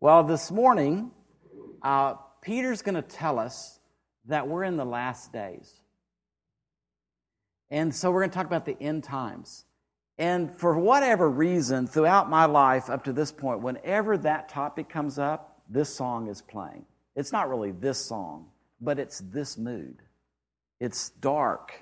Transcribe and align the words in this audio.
Well, 0.00 0.22
this 0.22 0.52
morning, 0.52 1.10
uh, 1.82 2.14
Peter's 2.40 2.82
going 2.82 2.94
to 2.94 3.02
tell 3.02 3.40
us 3.40 3.80
that 4.26 4.46
we're 4.46 4.62
in 4.62 4.76
the 4.76 4.84
last 4.84 5.32
days. 5.32 5.72
And 7.68 7.92
so 7.92 8.12
we're 8.12 8.20
going 8.20 8.30
to 8.30 8.34
talk 8.36 8.46
about 8.46 8.64
the 8.64 8.80
end 8.80 9.02
times. 9.02 9.64
And 10.16 10.56
for 10.56 10.78
whatever 10.78 11.28
reason, 11.28 11.88
throughout 11.88 12.30
my 12.30 12.44
life 12.44 12.88
up 12.88 13.04
to 13.04 13.12
this 13.12 13.32
point, 13.32 13.60
whenever 13.60 14.16
that 14.18 14.48
topic 14.48 14.88
comes 14.88 15.18
up, 15.18 15.62
this 15.68 15.92
song 15.92 16.28
is 16.28 16.42
playing. 16.42 16.84
It's 17.16 17.32
not 17.32 17.48
really 17.48 17.72
this 17.72 17.98
song, 17.98 18.46
but 18.80 19.00
it's 19.00 19.18
this 19.18 19.58
mood. 19.58 19.96
It's 20.78 21.10
dark, 21.10 21.72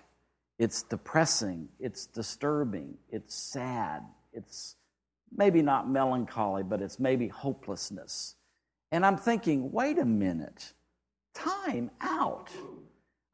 it's 0.59 0.85
depressing, 0.85 1.69
it's 1.79 2.07
disturbing, 2.07 2.95
it's 3.11 3.35
sad, 3.35 4.01
it's 4.33 4.75
maybe 5.35 5.63
not 5.63 5.89
melancholy, 5.89 6.63
but 6.63 6.81
it's 6.83 6.99
maybe 6.99 7.29
hopelessness. 7.29 8.37
And 8.93 9.05
I'm 9.05 9.17
thinking, 9.17 9.73
wait 9.73 9.98
a 9.98 10.05
minute, 10.05 10.73
time 11.34 11.91
out. 12.01 12.51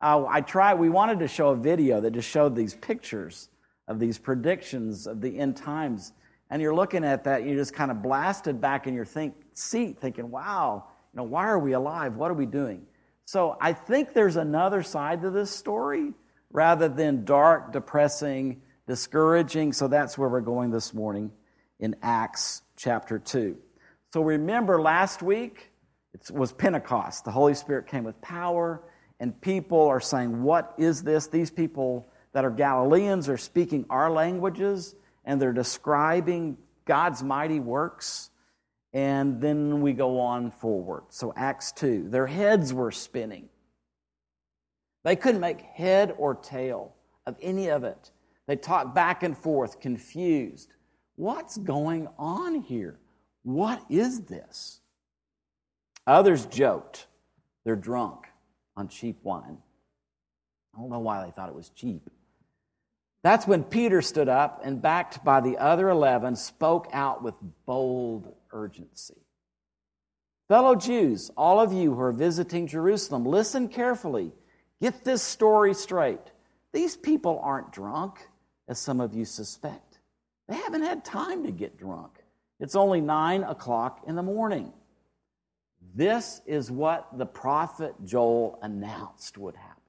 Uh, 0.00 0.24
I 0.28 0.40
tried, 0.40 0.74
we 0.74 0.88
wanted 0.88 1.20
to 1.20 1.28
show 1.28 1.50
a 1.50 1.56
video 1.56 2.00
that 2.00 2.12
just 2.12 2.28
showed 2.28 2.56
these 2.56 2.74
pictures 2.74 3.48
of 3.88 3.98
these 3.98 4.18
predictions 4.18 5.06
of 5.06 5.20
the 5.20 5.38
end 5.38 5.56
times. 5.56 6.12
And 6.50 6.60
you're 6.60 6.74
looking 6.74 7.04
at 7.04 7.24
that, 7.24 7.46
you're 7.46 7.56
just 7.56 7.74
kind 7.74 7.90
of 7.90 8.02
blasted 8.02 8.60
back 8.60 8.86
in 8.86 8.94
your 8.94 9.04
think, 9.04 9.34
seat, 9.54 10.00
thinking, 10.00 10.30
wow, 10.30 10.86
you 11.12 11.18
know, 11.18 11.24
why 11.24 11.44
are 11.44 11.58
we 11.58 11.72
alive? 11.72 12.16
What 12.16 12.30
are 12.30 12.34
we 12.34 12.46
doing? 12.46 12.86
So 13.24 13.56
I 13.60 13.72
think 13.72 14.14
there's 14.14 14.36
another 14.36 14.82
side 14.82 15.22
to 15.22 15.30
this 15.30 15.50
story 15.50 16.12
rather 16.50 16.88
than 16.88 17.24
dark, 17.24 17.72
depressing, 17.72 18.62
discouraging. 18.86 19.72
So 19.72 19.88
that's 19.88 20.18
where 20.18 20.28
we're 20.28 20.40
going 20.40 20.70
this 20.70 20.92
morning 20.92 21.30
in 21.82 21.96
Acts 22.00 22.62
chapter 22.76 23.18
2. 23.18 23.56
So 24.14 24.22
remember 24.22 24.80
last 24.80 25.20
week, 25.20 25.72
it 26.14 26.30
was 26.30 26.52
Pentecost. 26.52 27.24
The 27.24 27.32
Holy 27.32 27.54
Spirit 27.54 27.88
came 27.88 28.04
with 28.04 28.18
power, 28.22 28.82
and 29.18 29.38
people 29.40 29.88
are 29.88 30.00
saying, 30.00 30.42
What 30.42 30.74
is 30.78 31.02
this? 31.02 31.26
These 31.26 31.50
people 31.50 32.08
that 32.32 32.44
are 32.44 32.50
Galileans 32.50 33.28
are 33.28 33.36
speaking 33.36 33.84
our 33.90 34.10
languages, 34.10 34.94
and 35.24 35.42
they're 35.42 35.52
describing 35.52 36.56
God's 36.84 37.22
mighty 37.22 37.60
works. 37.60 38.30
And 38.94 39.40
then 39.40 39.80
we 39.80 39.92
go 39.92 40.20
on 40.20 40.50
forward. 40.50 41.04
So, 41.08 41.32
Acts 41.34 41.72
2. 41.72 42.10
Their 42.10 42.26
heads 42.26 42.72
were 42.74 42.90
spinning. 42.92 43.48
They 45.02 45.16
couldn't 45.16 45.40
make 45.40 45.62
head 45.62 46.14
or 46.16 46.34
tail 46.34 46.94
of 47.26 47.36
any 47.40 47.68
of 47.68 47.84
it. 47.84 48.10
They 48.46 48.56
talked 48.56 48.94
back 48.94 49.22
and 49.22 49.36
forth, 49.36 49.80
confused. 49.80 50.68
What's 51.16 51.58
going 51.58 52.08
on 52.18 52.62
here? 52.62 52.98
What 53.42 53.84
is 53.90 54.22
this? 54.22 54.80
Others 56.06 56.46
joked. 56.46 57.06
They're 57.64 57.76
drunk 57.76 58.26
on 58.76 58.88
cheap 58.88 59.18
wine. 59.22 59.58
I 60.74 60.80
don't 60.80 60.90
know 60.90 61.00
why 61.00 61.24
they 61.24 61.30
thought 61.30 61.48
it 61.48 61.54
was 61.54 61.68
cheap. 61.70 62.08
That's 63.22 63.46
when 63.46 63.62
Peter 63.62 64.02
stood 64.02 64.28
up 64.28 64.62
and, 64.64 64.82
backed 64.82 65.24
by 65.24 65.40
the 65.40 65.58
other 65.58 65.90
11, 65.90 66.34
spoke 66.34 66.88
out 66.92 67.22
with 67.22 67.34
bold 67.66 68.34
urgency. 68.52 69.22
Fellow 70.48 70.74
Jews, 70.74 71.30
all 71.36 71.60
of 71.60 71.72
you 71.72 71.94
who 71.94 72.00
are 72.00 72.12
visiting 72.12 72.66
Jerusalem, 72.66 73.24
listen 73.24 73.68
carefully. 73.68 74.32
Get 74.80 75.04
this 75.04 75.22
story 75.22 75.72
straight. 75.72 76.20
These 76.72 76.96
people 76.96 77.40
aren't 77.44 77.72
drunk, 77.72 78.28
as 78.66 78.80
some 78.80 79.00
of 79.00 79.14
you 79.14 79.24
suspect. 79.24 79.91
They 80.52 80.58
haven't 80.58 80.82
had 80.82 81.02
time 81.02 81.44
to 81.44 81.50
get 81.50 81.78
drunk. 81.78 82.10
It's 82.60 82.76
only 82.76 83.00
nine 83.00 83.42
o'clock 83.42 84.04
in 84.06 84.16
the 84.16 84.22
morning. 84.22 84.70
This 85.94 86.42
is 86.44 86.70
what 86.70 87.16
the 87.16 87.24
prophet 87.24 87.94
Joel 88.04 88.58
announced 88.60 89.38
would 89.38 89.56
happen. 89.56 89.82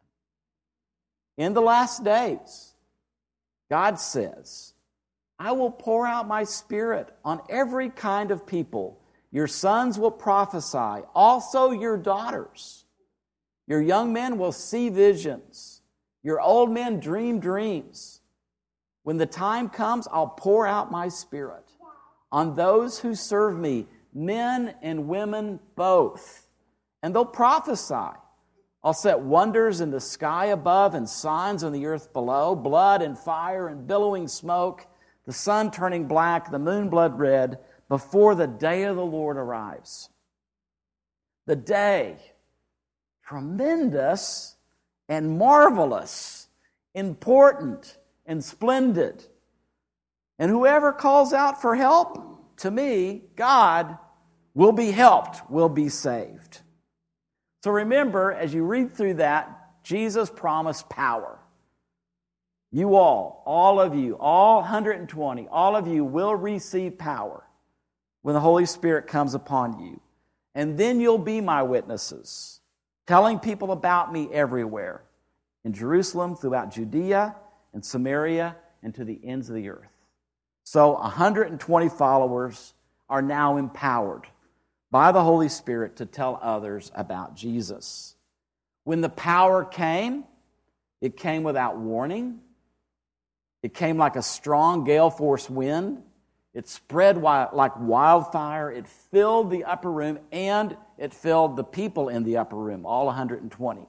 In 1.36 1.54
the 1.54 1.62
last 1.62 2.06
days, 2.06 2.76
God 3.70 4.00
says, 4.00 4.74
I 5.38 5.52
will 5.52 5.70
pour 5.70 6.08
out 6.08 6.30
my 6.30 6.46
spirit 6.46 7.14
on 7.26 7.42
every 7.50 7.90
kind 7.90 8.32
of 8.32 8.48
people. 8.48 9.02
Your 9.32 9.48
sons 9.48 10.00
will 10.00 10.12
prophesy, 10.12 11.04
also 11.14 11.72
your 11.72 11.98
daughters. 11.98 12.86
Your 13.68 13.82
young 13.82 14.14
men 14.14 14.38
will 14.38 14.54
see 14.54 14.88
visions. 14.88 15.82
Your 16.24 16.40
old 16.40 16.72
men 16.72 17.02
dream 17.02 17.42
dreams. 17.42 18.22
When 19.04 19.18
the 19.18 19.26
time 19.26 19.70
comes, 19.70 20.08
I'll 20.12 20.28
pour 20.28 20.66
out 20.66 20.92
my 20.92 21.10
spirit 21.10 21.70
on 22.32 22.56
those 22.56 23.00
who 23.00 23.14
serve 23.14 23.58
me, 23.58 23.86
men 24.14 24.74
and 24.82 25.08
women 25.08 25.60
both. 25.76 26.48
And 27.04 27.14
they'll 27.14 27.26
prophesy. 27.26 28.18
I'll 28.84 28.94
set 28.94 29.20
wonders 29.20 29.82
in 29.82 29.92
the 29.92 30.02
sky 30.02 30.48
above 30.48 30.96
and 30.96 31.08
signs 31.08 31.64
on 31.64 31.72
the 31.74 31.86
earth 31.86 32.12
below 32.12 32.56
blood 32.56 33.02
and 33.02 33.18
fire 33.18 33.68
and 33.68 33.88
billowing 33.88 34.28
smoke, 34.28 34.88
the 35.26 35.34
sun 35.34 35.72
turning 35.72 36.08
black, 36.08 36.50
the 36.50 36.60
moon 36.60 36.90
blood 36.90 37.18
red, 37.18 37.60
before 37.88 38.36
the 38.36 38.48
day 38.48 38.84
of 38.84 38.96
the 38.96 39.06
Lord 39.06 39.38
arrives. 39.38 40.10
The 41.46 41.56
day, 41.56 42.18
tremendous 43.26 44.56
and 45.08 45.38
marvelous, 45.38 46.48
important 46.94 47.98
and 48.26 48.44
splendid. 48.44 49.26
And 50.40 50.50
whoever 50.50 50.92
calls 50.92 51.34
out 51.34 51.62
for 51.62 51.76
help, 51.76 52.58
to 52.58 52.72
me, 52.72 53.24
God, 53.36 53.98
will 54.54 54.72
be 54.72 54.92
helped, 54.92 55.50
will 55.50 55.70
be 55.70 55.90
saved. 55.90 56.62
So 57.64 57.72
remember, 57.72 58.32
as 58.32 58.54
you 58.54 58.64
read 58.64 58.94
through 58.94 59.16
that, 59.16 59.84
Jesus 59.84 60.30
promised 60.30 60.90
power. 60.90 61.40
You 62.72 62.96
all, 62.96 63.44
all 63.46 63.80
of 63.80 63.96
you, 63.96 64.18
all 64.20 64.62
120, 64.62 65.48
all 65.50 65.76
of 65.76 65.88
you 65.88 66.04
will 66.04 66.36
receive 66.36 66.98
power 66.98 67.44
when 68.24 68.34
the 68.34 68.42
Holy 68.42 68.66
Spirit 68.66 69.08
comes 69.08 69.36
upon 69.36 69.80
you. 69.80 70.02
And 70.56 70.78
then 70.78 71.00
you'll 71.00 71.18
be 71.18 71.42
my 71.42 71.64
witnesses, 71.64 72.60
telling 73.06 73.40
people 73.40 73.72
about 73.72 74.12
me 74.12 74.28
everywhere 74.32 75.04
in 75.64 75.74
Jerusalem, 75.74 76.36
throughout 76.36 76.72
Judea, 76.72 77.36
and 77.74 77.84
Samaria 77.84 78.56
and 78.82 78.94
to 78.96 79.04
the 79.04 79.20
ends 79.24 79.50
of 79.50 79.56
the 79.56 79.70
earth. 79.70 79.90
So 80.64 80.94
120 80.94 81.90
followers 81.90 82.74
are 83.10 83.22
now 83.22 83.58
empowered 83.58 84.28
by 84.92 85.12
the 85.12 85.24
Holy 85.24 85.50
Spirit 85.50 85.98
to 85.98 86.06
tell 86.06 86.40
others 86.42 86.92
about 86.96 87.36
Jesus. 87.36 88.16
When 88.84 89.02
the 89.02 89.10
power 89.10 89.66
came, 89.66 90.24
it 91.02 91.18
came 91.18 91.44
without 91.44 91.78
warning. 91.78 92.40
It 93.62 93.74
came 93.74 93.98
like 93.98 94.16
a 94.16 94.22
strong 94.22 94.84
gale 94.84 95.10
force 95.10 95.50
wind. 95.50 96.04
It 96.54 96.70
spread 96.70 97.18
like 97.18 97.80
wildfire. 97.80 98.72
It 98.72 98.88
filled 98.88 99.50
the 99.50 99.64
upper 99.64 99.92
room 99.92 100.20
and 100.32 100.78
it 100.98 101.14
filled 101.14 101.56
the 101.56 101.64
people 101.64 102.10
in 102.10 102.24
the 102.24 102.38
upper 102.38 102.56
room, 102.56 102.86
all 102.86 103.08
120. 103.08 103.88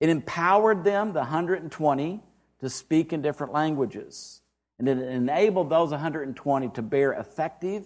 It 0.00 0.08
empowered 0.08 0.82
them, 0.82 1.12
the 1.12 1.20
120, 1.20 2.22
to 2.64 2.70
speak 2.70 3.12
in 3.12 3.22
different 3.22 3.52
languages. 3.52 4.40
And 4.78 4.88
it 4.88 4.98
enabled 4.98 5.70
those 5.70 5.90
120 5.90 6.68
to 6.70 6.82
bear 6.82 7.12
effective 7.12 7.84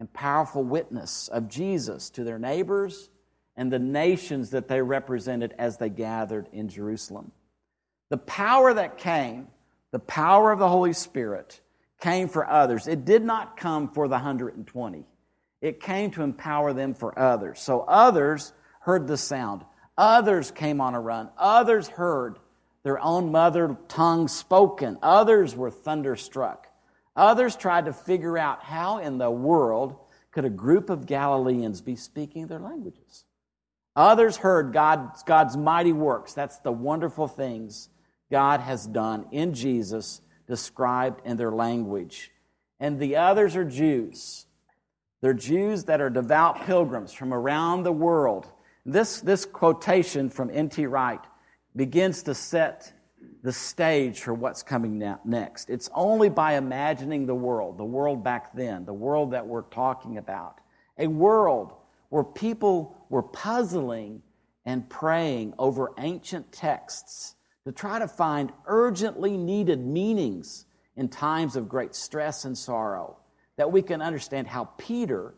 and 0.00 0.12
powerful 0.12 0.64
witness 0.64 1.28
of 1.28 1.48
Jesus 1.48 2.10
to 2.10 2.24
their 2.24 2.38
neighbors 2.38 3.10
and 3.56 3.70
the 3.70 3.78
nations 3.78 4.50
that 4.50 4.66
they 4.66 4.82
represented 4.82 5.54
as 5.58 5.76
they 5.76 5.88
gathered 5.88 6.48
in 6.52 6.68
Jerusalem. 6.68 7.30
The 8.10 8.16
power 8.16 8.74
that 8.74 8.98
came, 8.98 9.48
the 9.92 10.00
power 10.00 10.50
of 10.50 10.58
the 10.58 10.68
Holy 10.68 10.92
Spirit, 10.92 11.60
came 12.00 12.28
for 12.28 12.48
others. 12.48 12.88
It 12.88 13.04
did 13.04 13.22
not 13.22 13.56
come 13.56 13.88
for 13.88 14.08
the 14.08 14.16
120, 14.16 15.04
it 15.60 15.80
came 15.80 16.10
to 16.12 16.22
empower 16.22 16.72
them 16.72 16.94
for 16.94 17.16
others. 17.18 17.60
So 17.60 17.80
others 17.82 18.52
heard 18.80 19.06
the 19.06 19.16
sound, 19.16 19.64
others 19.96 20.50
came 20.50 20.80
on 20.80 20.94
a 20.94 21.00
run, 21.00 21.30
others 21.38 21.88
heard 21.88 22.38
their 22.84 23.02
own 23.02 23.32
mother 23.32 23.76
tongue 23.88 24.28
spoken. 24.28 24.98
Others 25.02 25.56
were 25.56 25.70
thunderstruck. 25.70 26.68
Others 27.16 27.56
tried 27.56 27.86
to 27.86 27.92
figure 27.92 28.38
out 28.38 28.62
how 28.62 28.98
in 28.98 29.18
the 29.18 29.30
world 29.30 29.96
could 30.30 30.44
a 30.44 30.50
group 30.50 30.90
of 30.90 31.06
Galileans 31.06 31.80
be 31.80 31.96
speaking 31.96 32.46
their 32.46 32.60
languages. 32.60 33.24
Others 33.96 34.36
heard 34.36 34.72
God's, 34.72 35.22
God's 35.22 35.56
mighty 35.56 35.92
works. 35.92 36.34
That's 36.34 36.58
the 36.58 36.72
wonderful 36.72 37.28
things 37.28 37.88
God 38.30 38.60
has 38.60 38.86
done 38.86 39.26
in 39.30 39.54
Jesus, 39.54 40.20
described 40.46 41.22
in 41.24 41.36
their 41.36 41.52
language. 41.52 42.32
And 42.80 42.98
the 42.98 43.16
others 43.16 43.56
are 43.56 43.64
Jews. 43.64 44.46
They're 45.22 45.32
Jews 45.32 45.84
that 45.84 46.00
are 46.00 46.10
devout 46.10 46.66
pilgrims 46.66 47.12
from 47.12 47.32
around 47.32 47.84
the 47.84 47.92
world. 47.92 48.46
This, 48.84 49.20
this 49.20 49.46
quotation 49.46 50.28
from 50.28 50.50
N.T. 50.52 50.84
Wright 50.86 51.20
begins 51.76 52.22
to 52.24 52.34
set 52.34 52.92
the 53.42 53.52
stage 53.52 54.20
for 54.20 54.32
what's 54.32 54.62
coming 54.62 55.02
next. 55.24 55.70
It's 55.70 55.90
only 55.94 56.28
by 56.28 56.54
imagining 56.54 57.26
the 57.26 57.34
world, 57.34 57.78
the 57.78 57.84
world 57.84 58.24
back 58.24 58.54
then, 58.54 58.84
the 58.84 58.94
world 58.94 59.32
that 59.32 59.46
we're 59.46 59.62
talking 59.62 60.18
about, 60.18 60.60
a 60.98 61.06
world 61.06 61.72
where 62.08 62.24
people 62.24 62.96
were 63.08 63.22
puzzling 63.22 64.22
and 64.64 64.88
praying 64.88 65.52
over 65.58 65.92
ancient 65.98 66.52
texts 66.52 67.34
to 67.64 67.72
try 67.72 67.98
to 67.98 68.08
find 68.08 68.52
urgently 68.66 69.36
needed 69.36 69.80
meanings 69.80 70.66
in 70.96 71.08
times 71.08 71.56
of 71.56 71.68
great 71.68 71.94
stress 71.94 72.44
and 72.44 72.56
sorrow, 72.56 73.16
that 73.56 73.72
we 73.72 73.82
can 73.82 74.00
understand 74.00 74.46
how 74.46 74.64
Peter 74.78 75.34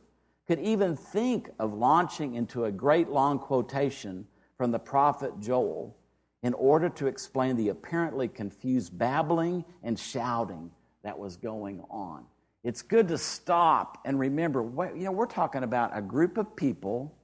could 0.47 0.61
even 0.61 0.97
think 0.97 1.51
of 1.59 1.73
launching 1.73 2.35
into 2.35 2.65
a 2.65 2.71
great 2.71 3.09
long 3.09 3.39
quotation 3.39 4.27
from 4.57 4.71
the 4.71 4.79
prophet 4.79 5.33
Joel 5.41 5.97
in 6.43 6.55
order 6.55 6.89
to 6.89 7.07
explain 7.07 7.57
the 7.57 7.71
apparently 7.71 8.29
confused 8.29 8.97
babbling 8.97 9.65
and 9.83 9.99
shouting 9.99 10.71
that 11.03 11.19
was 11.19 11.37
going 11.37 11.83
on. 11.91 12.25
It's 12.65 12.83
good 12.83 13.09
to 13.09 13.19
stop 13.19 13.99
and 14.05 14.19
remember, 14.19 14.63
you 14.95 15.05
know, 15.05 15.13
we're 15.13 15.27
talking 15.27 15.63
about 15.63 15.97
a 15.97 16.03
group 16.03 16.37
of 16.37 16.57
people, 16.57 17.17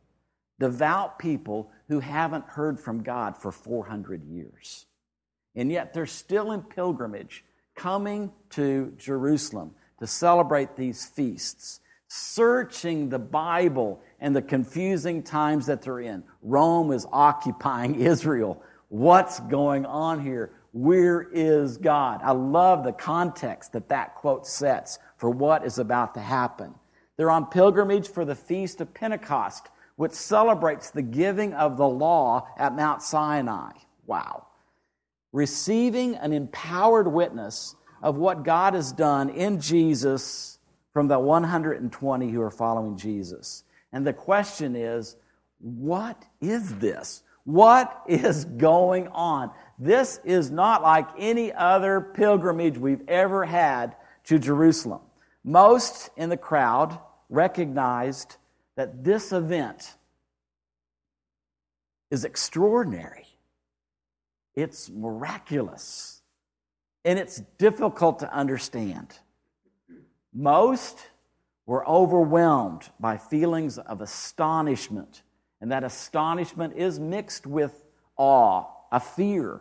devout 0.60 1.18
people, 1.18 1.70
who 1.88 1.98
haven't 2.00 2.44
heard 2.46 2.78
from 2.78 3.02
God 3.02 3.36
for 3.36 3.50
400 3.50 4.24
years. 4.24 4.86
And 5.54 5.70
yet 5.70 5.92
they're 5.92 6.06
still 6.06 6.52
in 6.52 6.62
pilgrimage, 6.62 7.44
coming 7.74 8.32
to 8.50 8.92
Jerusalem 8.96 9.72
to 9.98 10.06
celebrate 10.06 10.76
these 10.76 11.04
feasts, 11.04 11.80
searching 12.08 13.08
the 13.08 13.18
Bible 13.18 14.00
and 14.20 14.34
the 14.34 14.42
confusing 14.42 15.22
times 15.22 15.66
that 15.66 15.82
they're 15.82 16.00
in. 16.00 16.22
Rome 16.42 16.92
is 16.92 17.06
occupying 17.12 17.94
Israel. 18.00 18.62
What's 18.92 19.40
going 19.40 19.86
on 19.86 20.22
here? 20.22 20.52
Where 20.72 21.26
is 21.32 21.78
God? 21.78 22.20
I 22.22 22.32
love 22.32 22.84
the 22.84 22.92
context 22.92 23.72
that 23.72 23.88
that 23.88 24.16
quote 24.16 24.46
sets 24.46 24.98
for 25.16 25.30
what 25.30 25.64
is 25.64 25.78
about 25.78 26.12
to 26.12 26.20
happen. 26.20 26.74
They're 27.16 27.30
on 27.30 27.46
pilgrimage 27.46 28.10
for 28.10 28.26
the 28.26 28.34
Feast 28.34 28.82
of 28.82 28.92
Pentecost, 28.92 29.70
which 29.96 30.12
celebrates 30.12 30.90
the 30.90 31.00
giving 31.00 31.54
of 31.54 31.78
the 31.78 31.88
law 31.88 32.46
at 32.58 32.76
Mount 32.76 33.00
Sinai. 33.00 33.70
Wow. 34.04 34.46
Receiving 35.32 36.16
an 36.16 36.34
empowered 36.34 37.08
witness 37.08 37.74
of 38.02 38.18
what 38.18 38.44
God 38.44 38.74
has 38.74 38.92
done 38.92 39.30
in 39.30 39.58
Jesus 39.58 40.58
from 40.92 41.08
the 41.08 41.18
120 41.18 42.30
who 42.30 42.42
are 42.42 42.50
following 42.50 42.98
Jesus. 42.98 43.64
And 43.90 44.06
the 44.06 44.12
question 44.12 44.76
is, 44.76 45.16
what 45.60 46.22
is 46.42 46.74
this? 46.74 47.22
What 47.44 48.02
is 48.06 48.44
going 48.44 49.08
on? 49.08 49.50
This 49.78 50.20
is 50.24 50.50
not 50.50 50.82
like 50.82 51.08
any 51.18 51.52
other 51.52 52.00
pilgrimage 52.00 52.78
we've 52.78 53.02
ever 53.08 53.44
had 53.44 53.96
to 54.24 54.38
Jerusalem. 54.38 55.00
Most 55.44 56.10
in 56.16 56.28
the 56.28 56.36
crowd 56.36 56.98
recognized 57.28 58.36
that 58.76 59.02
this 59.02 59.32
event 59.32 59.96
is 62.10 62.24
extraordinary. 62.24 63.26
It's 64.54 64.88
miraculous. 64.88 66.20
And 67.04 67.18
it's 67.18 67.42
difficult 67.58 68.20
to 68.20 68.32
understand. 68.32 69.18
Most 70.32 71.00
were 71.66 71.88
overwhelmed 71.88 72.88
by 73.00 73.16
feelings 73.16 73.78
of 73.78 74.00
astonishment 74.00 75.22
and 75.62 75.70
that 75.70 75.84
astonishment 75.84 76.74
is 76.76 76.98
mixed 76.98 77.46
with 77.46 77.84
awe, 78.16 78.64
a 78.90 78.98
fear. 78.98 79.60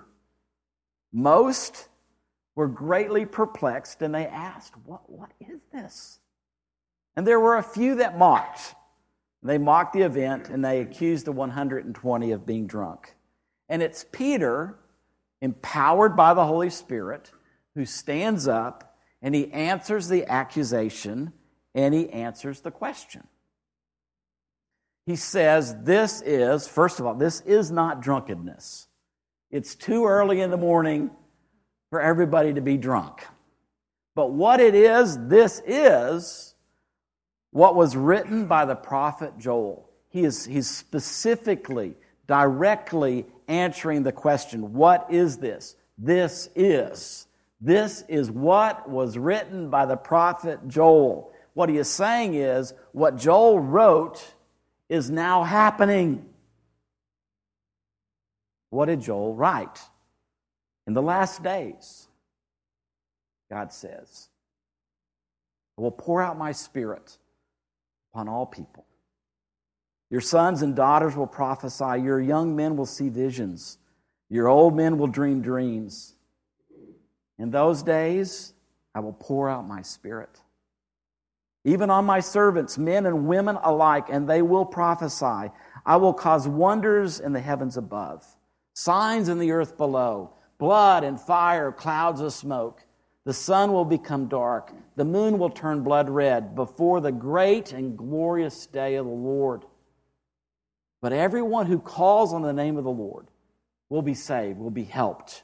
Most 1.13 1.89
were 2.55 2.67
greatly 2.67 3.23
perplexed 3.23 4.01
and 4.01 4.13
they 4.13 4.25
asked, 4.25 4.73
What, 4.85 5.07
what 5.07 5.29
is 5.39 5.61
this? 5.71 6.19
And 7.15 7.25
there 7.25 7.39
were 7.39 7.57
a 7.57 7.63
few 7.63 7.95
that 7.95 8.17
mocked. 8.17 8.73
They 9.43 9.59
mocked 9.59 9.93
the 9.93 10.01
event 10.01 10.49
and 10.49 10.65
they 10.65 10.81
accused 10.81 11.25
the 11.25 11.31
120 11.31 12.31
of 12.31 12.45
being 12.47 12.65
drunk. 12.65 13.13
And 13.69 13.83
it's 13.83 14.03
Peter, 14.11 14.79
empowered 15.39 16.17
by 16.17 16.33
the 16.33 16.45
Holy 16.45 16.71
Spirit, 16.71 17.31
who 17.75 17.85
stands 17.85 18.47
up 18.47 18.97
and 19.21 19.35
he 19.35 19.51
answers 19.51 20.07
the 20.07 20.25
accusation 20.25 21.31
and 21.75 21.93
he 21.93 22.09
answers 22.09 22.61
the 22.61 22.71
question 22.71 23.27
he 25.11 25.17
says 25.17 25.75
this 25.83 26.21
is, 26.21 26.69
first 26.69 27.01
of 27.01 27.05
all, 27.05 27.13
this 27.13 27.41
is 27.41 27.69
not 27.69 28.01
drunkenness. 28.01 28.87
It's 29.51 29.75
too 29.75 30.05
early 30.05 30.39
in 30.39 30.51
the 30.51 30.57
morning 30.57 31.11
for 31.89 31.99
everybody 31.99 32.53
to 32.53 32.61
be 32.61 32.77
drunk. 32.77 33.27
But 34.15 34.31
what 34.31 34.61
it 34.61 34.73
is, 34.73 35.17
this 35.27 35.61
is 35.67 36.55
what 37.49 37.75
was 37.75 37.97
written 37.97 38.45
by 38.45 38.63
the 38.63 38.75
prophet 38.75 39.37
Joel. 39.37 39.89
He 40.07 40.23
is 40.23 40.45
he's 40.45 40.69
specifically, 40.69 41.95
directly 42.25 43.25
answering 43.49 44.03
the 44.03 44.13
question 44.13 44.71
what 44.71 45.07
is 45.09 45.35
this? 45.37 45.75
This 45.97 46.47
is. 46.55 47.27
This 47.59 48.05
is 48.07 48.31
what 48.31 48.89
was 48.89 49.17
written 49.17 49.69
by 49.69 49.85
the 49.85 49.97
prophet 49.97 50.69
Joel. 50.69 51.33
What 51.53 51.67
he 51.67 51.77
is 51.77 51.89
saying 51.89 52.35
is 52.35 52.73
what 52.93 53.17
Joel 53.17 53.59
wrote 53.59 54.35
is 54.91 55.09
now 55.09 55.41
happening. 55.43 56.25
What 58.71 58.87
did 58.87 58.99
Joel 58.99 59.33
write? 59.33 59.79
In 60.85 60.93
the 60.93 61.01
last 61.01 61.41
days, 61.41 62.09
God 63.49 63.71
says, 63.71 64.27
I 65.77 65.81
will 65.81 65.91
pour 65.91 66.21
out 66.21 66.37
my 66.37 66.51
spirit 66.51 67.17
upon 68.11 68.27
all 68.27 68.45
people. 68.45 68.85
Your 70.09 70.19
sons 70.19 70.61
and 70.61 70.75
daughters 70.75 71.15
will 71.15 71.25
prophesy. 71.25 72.01
Your 72.03 72.19
young 72.19 72.53
men 72.53 72.75
will 72.75 72.85
see 72.85 73.07
visions. 73.07 73.77
Your 74.29 74.49
old 74.49 74.75
men 74.75 74.97
will 74.97 75.07
dream 75.07 75.41
dreams. 75.41 76.15
In 77.39 77.49
those 77.49 77.81
days, 77.81 78.53
I 78.93 78.99
will 78.99 79.13
pour 79.13 79.49
out 79.49 79.65
my 79.65 79.83
spirit 79.83 80.40
even 81.63 81.89
on 81.89 82.05
my 82.05 82.19
servants, 82.19 82.77
men 82.77 83.05
and 83.05 83.27
women 83.27 83.57
alike, 83.63 84.07
and 84.09 84.27
they 84.27 84.41
will 84.41 84.65
prophesy. 84.65 85.51
I 85.85 85.97
will 85.97 86.13
cause 86.13 86.47
wonders 86.47 87.19
in 87.19 87.33
the 87.33 87.39
heavens 87.39 87.77
above, 87.77 88.25
signs 88.73 89.29
in 89.29 89.39
the 89.39 89.51
earth 89.51 89.77
below, 89.77 90.33
blood 90.57 91.03
and 91.03 91.19
fire, 91.19 91.71
clouds 91.71 92.21
of 92.21 92.33
smoke. 92.33 92.83
The 93.25 93.33
sun 93.33 93.71
will 93.71 93.85
become 93.85 94.27
dark, 94.27 94.71
the 94.95 95.05
moon 95.05 95.37
will 95.37 95.51
turn 95.51 95.83
blood 95.83 96.09
red 96.09 96.55
before 96.55 97.01
the 97.01 97.11
great 97.11 97.71
and 97.71 97.97
glorious 97.97 98.65
day 98.65 98.95
of 98.95 99.05
the 99.05 99.11
Lord. 99.11 99.65
But 101.01 101.13
everyone 101.13 101.67
who 101.67 101.79
calls 101.79 102.33
on 102.33 102.41
the 102.41 102.53
name 102.53 102.77
of 102.77 102.83
the 102.83 102.91
Lord 102.91 103.27
will 103.89 104.01
be 104.01 104.13
saved, 104.13 104.57
will 104.57 104.71
be 104.71 104.83
helped. 104.83 105.43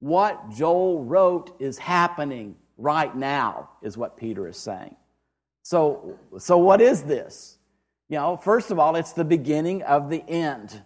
What 0.00 0.50
Joel 0.50 1.04
wrote 1.04 1.56
is 1.58 1.76
happening 1.78 2.56
right 2.76 3.14
now, 3.14 3.70
is 3.82 3.96
what 3.96 4.16
Peter 4.16 4.48
is 4.48 4.56
saying. 4.56 4.96
So, 5.64 6.18
so 6.38 6.58
what 6.58 6.82
is 6.82 7.02
this? 7.02 7.58
You 8.10 8.18
know, 8.18 8.36
first 8.36 8.70
of 8.70 8.78
all, 8.78 8.96
it's 8.96 9.12
the 9.12 9.24
beginning 9.24 9.82
of 9.82 10.10
the 10.10 10.22
end. 10.28 10.82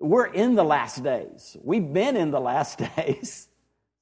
We're 0.00 0.32
in 0.32 0.54
the 0.54 0.64
last 0.64 1.04
days. 1.04 1.58
We've 1.62 1.92
been 1.92 2.16
in 2.16 2.30
the 2.30 2.40
last 2.40 2.78
days 2.96 3.48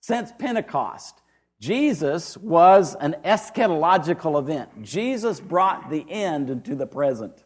since 0.01 0.33
Pentecost. 0.39 1.21
Jesus 1.61 2.37
was 2.39 2.95
an 3.01 3.17
eschatological 3.25 4.39
event. 4.39 4.81
Jesus 4.81 5.41
brought 5.41 5.91
the 5.91 6.07
end 6.09 6.51
into 6.51 6.77
the 6.77 6.87
present. 6.87 7.45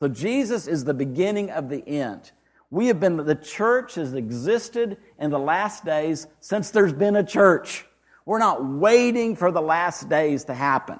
So 0.00 0.08
Jesus 0.08 0.66
is 0.66 0.82
the 0.82 0.94
beginning 0.94 1.50
of 1.50 1.68
the 1.68 1.86
end. 1.86 2.32
We 2.70 2.86
have 2.86 2.98
been, 2.98 3.18
the 3.18 3.34
church 3.34 3.96
has 3.96 4.14
existed 4.14 4.96
in 5.18 5.30
the 5.30 5.38
last 5.38 5.84
days 5.84 6.26
since 6.40 6.70
there's 6.70 6.94
been 6.94 7.16
a 7.16 7.22
church. 7.22 7.84
We're 8.24 8.38
not 8.38 8.64
waiting 8.64 9.36
for 9.36 9.52
the 9.52 9.62
last 9.62 10.08
days 10.08 10.44
to 10.44 10.54
happen. 10.54 10.98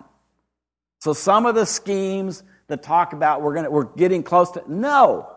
So 0.99 1.13
some 1.13 1.47
of 1.47 1.55
the 1.55 1.67
schemes 1.67 2.43
that 2.69 2.83
talk 2.83 3.13
about 3.13 3.43
we're 3.43 3.55
gonna, 3.55 3.71
we're 3.71 3.85
getting 3.85 4.23
close 4.23 4.51
to 4.53 4.63
no. 4.67 5.31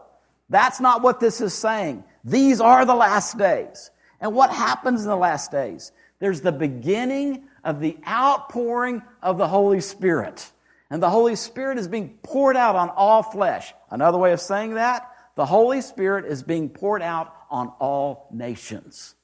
That's 0.49 0.79
not 0.79 1.01
what 1.01 1.19
this 1.19 1.41
is 1.41 1.53
saying. 1.53 2.03
These 2.23 2.59
are 2.59 2.85
the 2.85 2.95
last 2.95 3.37
days. 3.37 3.91
And 4.19 4.33
what 4.33 4.49
happens 4.49 5.03
in 5.03 5.07
the 5.07 5.15
last 5.15 5.51
days? 5.51 5.91
There's 6.19 6.41
the 6.41 6.51
beginning 6.51 7.47
of 7.63 7.79
the 7.79 7.97
outpouring 8.07 9.01
of 9.21 9.37
the 9.37 9.47
Holy 9.47 9.79
Spirit. 9.79 10.51
And 10.89 11.01
the 11.01 11.09
Holy 11.09 11.35
Spirit 11.35 11.77
is 11.77 11.87
being 11.87 12.17
poured 12.23 12.57
out 12.57 12.75
on 12.75 12.89
all 12.89 13.21
flesh. 13.21 13.73
Another 13.91 14.17
way 14.17 14.33
of 14.33 14.41
saying 14.41 14.73
that, 14.73 15.09
the 15.35 15.45
Holy 15.45 15.81
Spirit 15.81 16.25
is 16.25 16.43
being 16.43 16.67
poured 16.67 17.01
out 17.01 17.33
on 17.49 17.69
all 17.79 18.27
nations. 18.31 19.15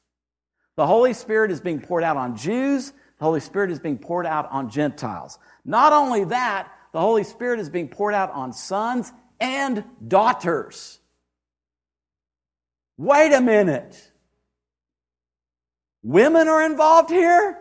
The 0.76 0.86
Holy 0.86 1.14
Spirit 1.14 1.52
is 1.52 1.60
being 1.60 1.82
poured 1.82 2.04
out 2.04 2.18
on 2.18 2.38
Jews. 2.38 2.92
The 3.18 3.26
Holy 3.26 3.40
Spirit 3.40 3.72
is 3.72 3.80
being 3.80 3.98
poured 3.98 4.26
out 4.26 4.50
on 4.52 4.70
Gentiles. 4.70 5.40
Not 5.66 5.92
only 5.92 6.26
that, 6.26 6.72
the 6.94 7.02
Holy 7.02 7.24
Spirit 7.24 7.60
is 7.60 7.70
being 7.70 7.90
poured 7.90 8.14
out 8.14 8.32
on 8.32 8.54
sons 8.54 9.12
and 9.40 9.84
daughters. 10.08 11.00
Wait 12.98 13.34
a 13.34 13.42
minute. 13.42 14.12
Women 16.04 16.48
are 16.48 16.64
involved 16.64 17.10
here? 17.10 17.58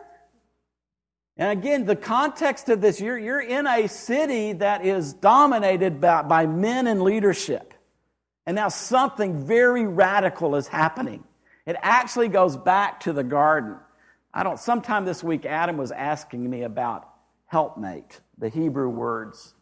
And 1.37 1.59
again, 1.59 1.85
the 1.87 1.97
context 1.97 2.69
of 2.69 2.81
this, 2.81 3.01
you're, 3.01 3.19
you're 3.19 3.41
in 3.41 3.67
a 3.67 3.89
city 3.89 4.53
that 4.53 4.85
is 4.85 5.15
dominated 5.15 6.01
by, 6.01 6.23
by 6.23 6.47
men 6.47 6.87
in 6.87 7.03
leadership. 7.03 7.75
And 8.47 8.55
now 8.55 8.69
something 8.69 9.45
very 9.47 9.85
radical 9.87 10.55
is 10.55 10.69
happening. 10.69 11.25
It 11.67 11.77
actually 11.81 12.29
goes 12.29 12.57
back 12.57 13.01
to 13.01 13.13
the 13.13 13.25
garden. 13.25 13.79
I 14.33 14.43
don't, 14.43 14.61
sometime 14.61 15.07
this 15.07 15.25
week, 15.25 15.47
Adam 15.47 15.77
was 15.77 15.91
asking 15.91 16.49
me 16.49 16.63
about 16.63 17.09
helpmate, 17.55 18.21
the 18.37 18.49
Hebrew 18.49 18.89
words. 18.89 19.55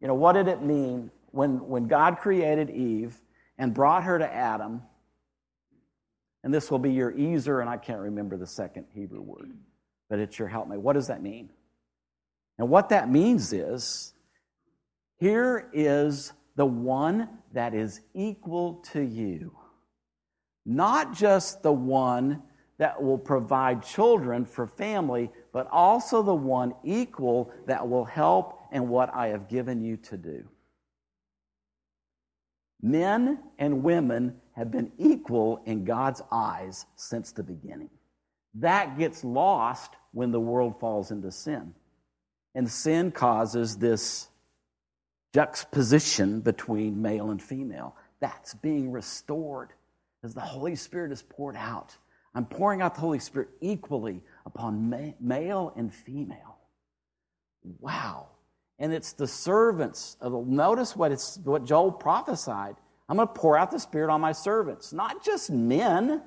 You 0.00 0.08
know, 0.08 0.14
what 0.14 0.32
did 0.32 0.48
it 0.48 0.62
mean 0.62 1.12
when, 1.30 1.64
when 1.68 1.86
God 1.86 2.18
created 2.18 2.70
Eve 2.70 3.16
and 3.56 3.72
brought 3.72 4.02
her 4.02 4.18
to 4.18 4.34
Adam? 4.34 4.82
And 6.42 6.52
this 6.52 6.72
will 6.72 6.80
be 6.80 6.90
your 6.90 7.16
ezer, 7.16 7.60
and 7.60 7.70
I 7.70 7.76
can't 7.76 8.00
remember 8.00 8.36
the 8.36 8.48
second 8.48 8.86
Hebrew 8.92 9.20
word, 9.20 9.52
but 10.10 10.18
it's 10.18 10.40
your 10.40 10.48
helpmate. 10.48 10.80
What 10.80 10.94
does 10.94 11.06
that 11.06 11.22
mean? 11.22 11.50
And 12.58 12.68
what 12.68 12.88
that 12.88 13.08
means 13.08 13.52
is 13.52 14.12
here 15.20 15.70
is 15.72 16.32
the 16.56 16.66
one 16.66 17.28
that 17.52 17.74
is 17.74 18.00
equal 18.12 18.82
to 18.92 19.02
you. 19.02 19.56
Not 20.64 21.14
just 21.14 21.62
the 21.62 21.70
one 21.70 22.42
that 22.78 23.00
will 23.00 23.18
provide 23.18 23.84
children 23.84 24.44
for 24.44 24.66
family, 24.66 25.30
but 25.56 25.68
also 25.72 26.22
the 26.22 26.34
one 26.34 26.74
equal 26.84 27.50
that 27.64 27.88
will 27.88 28.04
help 28.04 28.60
in 28.72 28.90
what 28.90 29.08
I 29.14 29.28
have 29.28 29.48
given 29.48 29.80
you 29.80 29.96
to 29.96 30.18
do. 30.18 30.44
Men 32.82 33.38
and 33.58 33.82
women 33.82 34.36
have 34.52 34.70
been 34.70 34.92
equal 34.98 35.62
in 35.64 35.86
God's 35.86 36.20
eyes 36.30 36.84
since 36.96 37.32
the 37.32 37.42
beginning. 37.42 37.88
That 38.56 38.98
gets 38.98 39.24
lost 39.24 39.92
when 40.12 40.30
the 40.30 40.38
world 40.38 40.78
falls 40.78 41.10
into 41.10 41.32
sin. 41.32 41.72
And 42.54 42.70
sin 42.70 43.10
causes 43.10 43.78
this 43.78 44.28
juxtaposition 45.32 46.40
between 46.40 47.00
male 47.00 47.30
and 47.30 47.42
female. 47.42 47.96
That's 48.20 48.52
being 48.52 48.92
restored 48.92 49.72
as 50.22 50.34
the 50.34 50.40
Holy 50.42 50.76
Spirit 50.76 51.12
is 51.12 51.22
poured 51.22 51.56
out. 51.56 51.96
I'm 52.34 52.44
pouring 52.44 52.82
out 52.82 52.94
the 52.94 53.00
Holy 53.00 53.20
Spirit 53.20 53.48
equally 53.62 54.20
upon 54.46 54.88
ma- 54.88 55.12
male 55.20 55.74
and 55.76 55.92
female. 55.92 56.56
Wow. 57.80 58.28
And 58.78 58.94
it's 58.94 59.12
the 59.12 59.26
servants. 59.26 60.16
Of, 60.20 60.46
notice 60.46 60.96
what, 60.96 61.12
it's, 61.12 61.38
what 61.44 61.64
Joel 61.64 61.92
prophesied. 61.92 62.76
I'm 63.08 63.16
going 63.16 63.28
to 63.28 63.34
pour 63.34 63.58
out 63.58 63.70
the 63.70 63.80
Spirit 63.80 64.10
on 64.10 64.20
my 64.20 64.32
servants. 64.32 64.92
Not 64.92 65.24
just 65.24 65.50
men, 65.50 66.22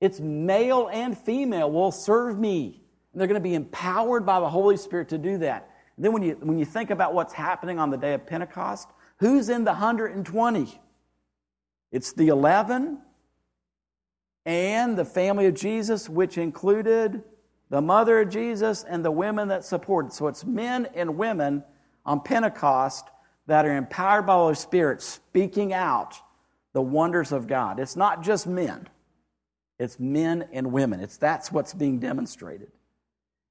it's 0.00 0.18
male 0.18 0.88
and 0.92 1.16
female 1.16 1.70
will 1.70 1.92
serve 1.92 2.38
me. 2.38 2.82
And 3.12 3.20
they're 3.20 3.28
going 3.28 3.40
to 3.40 3.48
be 3.48 3.54
empowered 3.54 4.24
by 4.24 4.40
the 4.40 4.48
Holy 4.48 4.76
Spirit 4.76 5.10
to 5.10 5.18
do 5.18 5.38
that. 5.38 5.68
And 5.96 6.04
then 6.04 6.12
when 6.12 6.22
you, 6.22 6.36
when 6.40 6.58
you 6.58 6.64
think 6.64 6.90
about 6.90 7.12
what's 7.12 7.34
happening 7.34 7.78
on 7.78 7.90
the 7.90 7.96
day 7.98 8.14
of 8.14 8.26
Pentecost, 8.26 8.88
who's 9.18 9.50
in 9.50 9.64
the 9.64 9.72
120? 9.72 10.80
It's 11.92 12.12
the 12.12 12.28
11 12.28 12.98
and 14.46 14.96
the 14.96 15.04
family 15.04 15.46
of 15.46 15.54
Jesus, 15.54 16.08
which 16.08 16.38
included 16.38 17.22
the 17.68 17.80
mother 17.80 18.20
of 18.20 18.30
Jesus 18.30 18.84
and 18.84 19.04
the 19.04 19.10
women 19.10 19.48
that 19.48 19.64
supported. 19.64 20.12
So 20.12 20.26
it's 20.26 20.44
men 20.44 20.88
and 20.94 21.16
women 21.16 21.62
on 22.04 22.20
Pentecost 22.20 23.08
that 23.46 23.64
are 23.64 23.76
empowered 23.76 24.26
by 24.26 24.34
the 24.34 24.38
Holy 24.38 24.54
Spirit 24.54 25.02
speaking 25.02 25.72
out 25.72 26.16
the 26.72 26.82
wonders 26.82 27.32
of 27.32 27.46
God. 27.46 27.80
It's 27.80 27.96
not 27.96 28.22
just 28.22 28.46
men. 28.46 28.88
It's 29.78 29.98
men 29.98 30.48
and 30.52 30.72
women. 30.72 31.00
It's 31.00 31.16
that's 31.16 31.50
what's 31.50 31.72
being 31.72 31.98
demonstrated. 31.98 32.70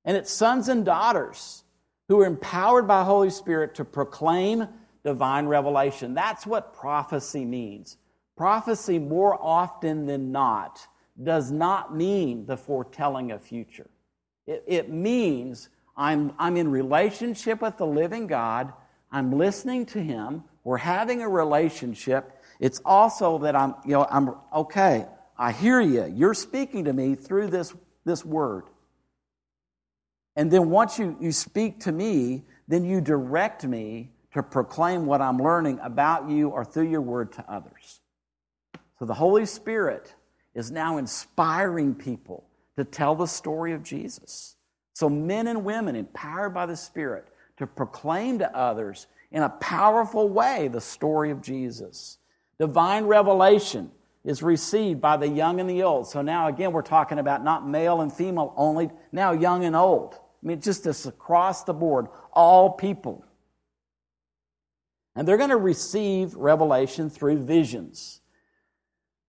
And 0.05 0.15
it's 0.15 0.31
sons 0.31 0.69
and 0.69 0.85
daughters 0.85 1.63
who 2.07 2.19
are 2.21 2.25
empowered 2.25 2.87
by 2.87 3.03
Holy 3.03 3.29
Spirit 3.29 3.75
to 3.75 3.85
proclaim 3.85 4.67
divine 5.03 5.47
revelation. 5.47 6.13
That's 6.13 6.45
what 6.45 6.73
prophecy 6.73 7.45
means. 7.45 7.97
Prophecy, 8.39 8.99
more 8.99 9.37
often 9.37 10.05
than 10.05 10.31
not, 10.31 10.87
does 11.21 11.51
not 11.51 11.93
mean 11.93 12.45
the 12.45 12.55
foretelling 12.55 13.33
of 13.33 13.41
future. 13.41 13.89
It, 14.47 14.63
it 14.65 14.89
means 14.89 15.67
I'm, 15.97 16.31
I'm 16.39 16.55
in 16.55 16.71
relationship 16.71 17.61
with 17.61 17.75
the 17.75 17.85
living 17.85 18.27
God, 18.27 18.71
I'm 19.11 19.33
listening 19.33 19.85
to 19.87 20.01
Him, 20.01 20.45
we're 20.63 20.77
having 20.77 21.21
a 21.21 21.27
relationship. 21.27 22.31
It's 22.61 22.81
also 22.85 23.39
that 23.39 23.57
I'm, 23.57 23.75
you 23.83 23.91
know, 23.91 24.07
I'm 24.09 24.33
okay, 24.55 25.05
I 25.37 25.51
hear 25.51 25.81
you. 25.81 26.05
You're 26.15 26.33
speaking 26.33 26.85
to 26.85 26.93
me 26.93 27.15
through 27.15 27.47
this, 27.47 27.75
this 28.05 28.23
word. 28.23 28.63
And 30.37 30.49
then 30.49 30.69
once 30.69 30.97
you, 30.97 31.17
you 31.19 31.33
speak 31.33 31.81
to 31.81 31.91
me, 31.91 32.45
then 32.69 32.85
you 32.85 33.01
direct 33.01 33.65
me 33.65 34.11
to 34.33 34.41
proclaim 34.41 35.05
what 35.05 35.19
I'm 35.19 35.39
learning 35.39 35.79
about 35.83 36.29
you 36.29 36.47
or 36.47 36.63
through 36.63 36.89
your 36.89 37.01
word 37.01 37.33
to 37.33 37.43
others. 37.51 37.98
So 38.99 39.05
the 39.05 39.13
Holy 39.13 39.45
Spirit 39.45 40.13
is 40.53 40.71
now 40.71 40.97
inspiring 40.97 41.95
people 41.95 42.45
to 42.77 42.83
tell 42.83 43.15
the 43.15 43.25
story 43.25 43.73
of 43.73 43.83
Jesus. 43.83 44.55
So 44.93 45.09
men 45.09 45.47
and 45.47 45.63
women 45.63 45.95
empowered 45.95 46.53
by 46.53 46.65
the 46.65 46.75
Spirit 46.75 47.27
to 47.57 47.65
proclaim 47.65 48.39
to 48.39 48.55
others 48.55 49.07
in 49.31 49.43
a 49.43 49.49
powerful 49.49 50.27
way 50.27 50.67
the 50.67 50.81
story 50.81 51.31
of 51.31 51.41
Jesus. 51.41 52.17
Divine 52.59 53.05
revelation 53.05 53.91
is 54.25 54.43
received 54.43 54.99
by 54.99 55.15
the 55.15 55.27
young 55.27 55.61
and 55.61 55.69
the 55.69 55.83
old. 55.83 56.07
So 56.07 56.21
now 56.21 56.47
again, 56.47 56.73
we're 56.73 56.81
talking 56.81 57.19
about 57.19 57.43
not 57.43 57.67
male 57.67 58.01
and 58.01 58.11
female 58.11 58.53
only, 58.57 58.89
now 59.13 59.31
young 59.31 59.63
and 59.63 59.75
old. 59.75 60.15
I 60.15 60.47
mean, 60.47 60.59
just 60.59 60.83
this 60.83 61.05
across 61.05 61.63
the 61.63 61.73
board, 61.73 62.07
all 62.33 62.71
people. 62.71 63.25
And 65.15 65.27
they're 65.27 65.37
going 65.37 65.49
to 65.49 65.57
receive 65.57 66.35
revelation 66.35 67.09
through 67.09 67.39
visions. 67.39 68.18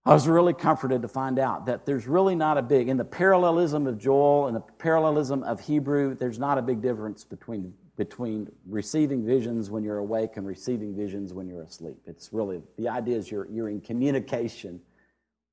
I 0.03 0.13
was 0.15 0.27
really 0.27 0.53
comforted 0.53 1.03
to 1.03 1.07
find 1.07 1.37
out 1.37 1.67
that 1.67 1.85
there's 1.85 2.07
really 2.07 2.33
not 2.33 2.57
a 2.57 2.61
big, 2.63 2.89
in 2.89 2.97
the 2.97 3.05
parallelism 3.05 3.85
of 3.85 3.99
Joel 3.99 4.47
and 4.47 4.55
the 4.55 4.61
parallelism 4.61 5.43
of 5.43 5.59
Hebrew, 5.59 6.15
there's 6.15 6.39
not 6.39 6.57
a 6.57 6.61
big 6.61 6.81
difference 6.81 7.23
between, 7.23 7.73
between 7.97 8.51
receiving 8.67 9.23
visions 9.23 9.69
when 9.69 9.83
you're 9.83 9.99
awake 9.99 10.37
and 10.37 10.47
receiving 10.47 10.95
visions 10.95 11.33
when 11.33 11.47
you're 11.47 11.61
asleep. 11.61 11.97
It's 12.07 12.33
really, 12.33 12.63
the 12.79 12.89
idea 12.89 13.15
is 13.15 13.29
you're, 13.29 13.47
you're 13.51 13.69
in 13.69 13.79
communication 13.79 14.81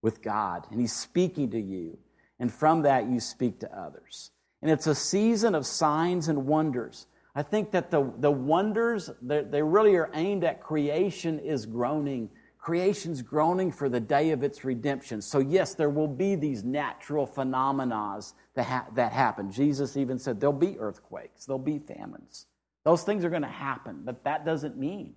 with 0.00 0.22
God 0.22 0.66
and 0.70 0.80
He's 0.80 0.94
speaking 0.94 1.50
to 1.50 1.60
you. 1.60 1.98
And 2.40 2.50
from 2.50 2.82
that, 2.82 3.06
you 3.06 3.20
speak 3.20 3.60
to 3.60 3.78
others. 3.78 4.30
And 4.62 4.70
it's 4.70 4.86
a 4.86 4.94
season 4.94 5.54
of 5.54 5.66
signs 5.66 6.28
and 6.28 6.46
wonders. 6.46 7.06
I 7.34 7.42
think 7.42 7.70
that 7.72 7.90
the, 7.90 8.10
the 8.18 8.30
wonders, 8.30 9.10
they 9.20 9.62
really 9.62 9.94
are 9.96 10.10
aimed 10.14 10.42
at 10.42 10.62
creation 10.62 11.38
is 11.38 11.66
groaning 11.66 12.30
creation's 12.68 13.22
groaning 13.22 13.72
for 13.72 13.88
the 13.88 13.98
day 13.98 14.30
of 14.30 14.42
its 14.42 14.62
redemption. 14.62 15.22
So, 15.22 15.38
yes, 15.38 15.74
there 15.74 15.88
will 15.88 16.06
be 16.06 16.34
these 16.34 16.62
natural 16.62 17.24
phenomena 17.24 18.20
that, 18.52 18.64
ha- 18.64 18.86
that 18.94 19.10
happen. 19.10 19.50
Jesus 19.50 19.96
even 19.96 20.18
said 20.18 20.38
there'll 20.38 20.52
be 20.52 20.78
earthquakes, 20.78 21.46
there'll 21.46 21.58
be 21.58 21.78
famines. 21.78 22.44
Those 22.84 23.04
things 23.04 23.24
are 23.24 23.30
going 23.30 23.40
to 23.40 23.48
happen, 23.48 24.02
but 24.04 24.22
that 24.24 24.44
doesn't 24.44 24.76
mean. 24.76 25.14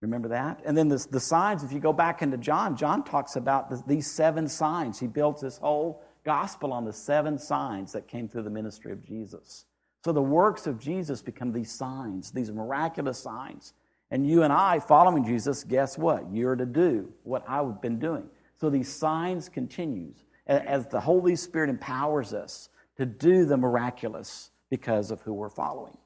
Remember 0.00 0.26
that? 0.30 0.60
And 0.64 0.76
then 0.76 0.88
the, 0.88 1.06
the 1.12 1.20
signs, 1.20 1.62
if 1.62 1.72
you 1.72 1.78
go 1.78 1.92
back 1.92 2.22
into 2.22 2.38
John, 2.38 2.76
John 2.76 3.04
talks 3.04 3.36
about 3.36 3.70
the, 3.70 3.80
these 3.86 4.10
seven 4.10 4.48
signs. 4.48 4.98
He 4.98 5.06
built 5.06 5.40
his 5.40 5.58
whole 5.58 6.02
gospel 6.24 6.72
on 6.72 6.84
the 6.84 6.92
seven 6.92 7.38
signs 7.38 7.92
that 7.92 8.08
came 8.08 8.26
through 8.26 8.42
the 8.42 8.50
ministry 8.50 8.90
of 8.90 9.06
Jesus. 9.06 9.64
So 10.04 10.10
the 10.10 10.20
works 10.20 10.66
of 10.66 10.80
Jesus 10.80 11.22
become 11.22 11.52
these 11.52 11.70
signs, 11.70 12.32
these 12.32 12.50
miraculous 12.50 13.20
signs 13.20 13.74
and 14.10 14.28
you 14.28 14.42
and 14.42 14.52
I, 14.52 14.80
following 14.80 15.24
Jesus, 15.24 15.62
guess 15.64 15.96
what? 15.96 16.32
You're 16.32 16.56
to 16.56 16.66
do 16.66 17.12
what 17.22 17.44
I've 17.48 17.80
been 17.80 17.98
doing. 17.98 18.28
So 18.56 18.68
these 18.68 18.92
signs 18.92 19.48
continues 19.48 20.24
as 20.46 20.86
the 20.88 21.00
Holy 21.00 21.36
Spirit 21.36 21.70
empowers 21.70 22.34
us 22.34 22.68
to 22.96 23.06
do 23.06 23.44
the 23.44 23.56
miraculous 23.56 24.50
because 24.68 25.10
of 25.10 25.20
who 25.22 25.32
we're 25.32 25.48
following. 25.48 25.96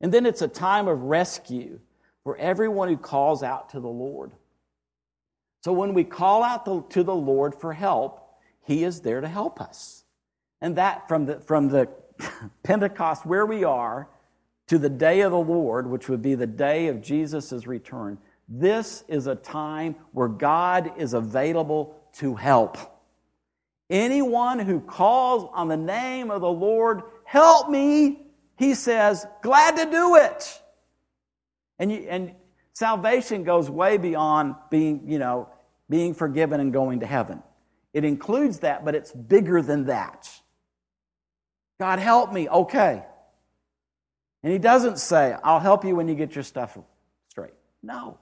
And 0.00 0.12
then 0.12 0.26
it's 0.26 0.42
a 0.42 0.48
time 0.48 0.88
of 0.88 1.02
rescue 1.02 1.78
for 2.24 2.36
everyone 2.38 2.88
who 2.88 2.96
calls 2.96 3.42
out 3.42 3.70
to 3.70 3.80
the 3.80 3.88
Lord. 3.88 4.32
So 5.62 5.72
when 5.72 5.94
we 5.94 6.04
call 6.04 6.42
out 6.42 6.90
to 6.90 7.02
the 7.02 7.14
Lord 7.14 7.54
for 7.54 7.72
help, 7.72 8.20
He 8.62 8.82
is 8.82 9.00
there 9.00 9.20
to 9.20 9.28
help 9.28 9.60
us. 9.60 10.04
And 10.60 10.76
that 10.76 11.06
from 11.06 11.26
the, 11.26 11.40
from 11.40 11.68
the 11.68 11.88
Pentecost 12.62 13.26
where 13.26 13.46
we 13.46 13.64
are 13.64 14.08
to 14.74 14.78
the 14.78 14.90
day 14.90 15.20
of 15.20 15.30
the 15.30 15.38
Lord, 15.38 15.86
which 15.86 16.08
would 16.08 16.20
be 16.20 16.34
the 16.34 16.48
day 16.48 16.88
of 16.88 17.00
Jesus' 17.00 17.64
return, 17.64 18.18
this 18.48 19.04
is 19.06 19.28
a 19.28 19.36
time 19.36 19.94
where 20.10 20.26
God 20.26 20.98
is 20.98 21.14
available 21.14 21.96
to 22.14 22.34
help. 22.34 22.76
Anyone 23.88 24.58
who 24.58 24.80
calls 24.80 25.48
on 25.52 25.68
the 25.68 25.76
name 25.76 26.30
of 26.32 26.40
the 26.40 26.50
Lord, 26.50 27.02
help 27.24 27.70
me, 27.70 28.26
he 28.56 28.74
says, 28.74 29.24
glad 29.42 29.76
to 29.76 29.88
do 29.88 30.16
it. 30.16 30.60
And, 31.78 31.92
you, 31.92 32.06
and 32.08 32.34
salvation 32.72 33.44
goes 33.44 33.70
way 33.70 33.96
beyond 33.96 34.56
being, 34.70 35.02
you 35.06 35.20
know, 35.20 35.48
being 35.88 36.14
forgiven 36.14 36.58
and 36.58 36.72
going 36.72 37.00
to 37.00 37.06
heaven. 37.06 37.42
It 37.92 38.04
includes 38.04 38.58
that, 38.60 38.84
but 38.84 38.96
it's 38.96 39.12
bigger 39.12 39.62
than 39.62 39.86
that. 39.86 40.28
God, 41.78 42.00
help 42.00 42.32
me. 42.32 42.48
Okay. 42.48 43.04
And 44.44 44.52
he 44.52 44.58
doesn't 44.58 44.98
say, 44.98 45.34
I'll 45.42 45.58
help 45.58 45.86
you 45.86 45.96
when 45.96 46.06
you 46.06 46.14
get 46.14 46.34
your 46.34 46.44
stuff 46.44 46.76
straight. 47.30 47.54
No. 47.82 48.18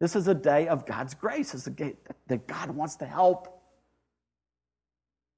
This 0.00 0.16
is 0.16 0.26
a 0.26 0.34
day 0.34 0.66
of 0.66 0.84
God's 0.84 1.14
grace. 1.14 1.54
It's 1.54 1.68
a 1.68 1.70
day 1.70 1.94
that 2.26 2.48
God 2.48 2.70
wants 2.72 2.96
to 2.96 3.06
help. 3.06 3.62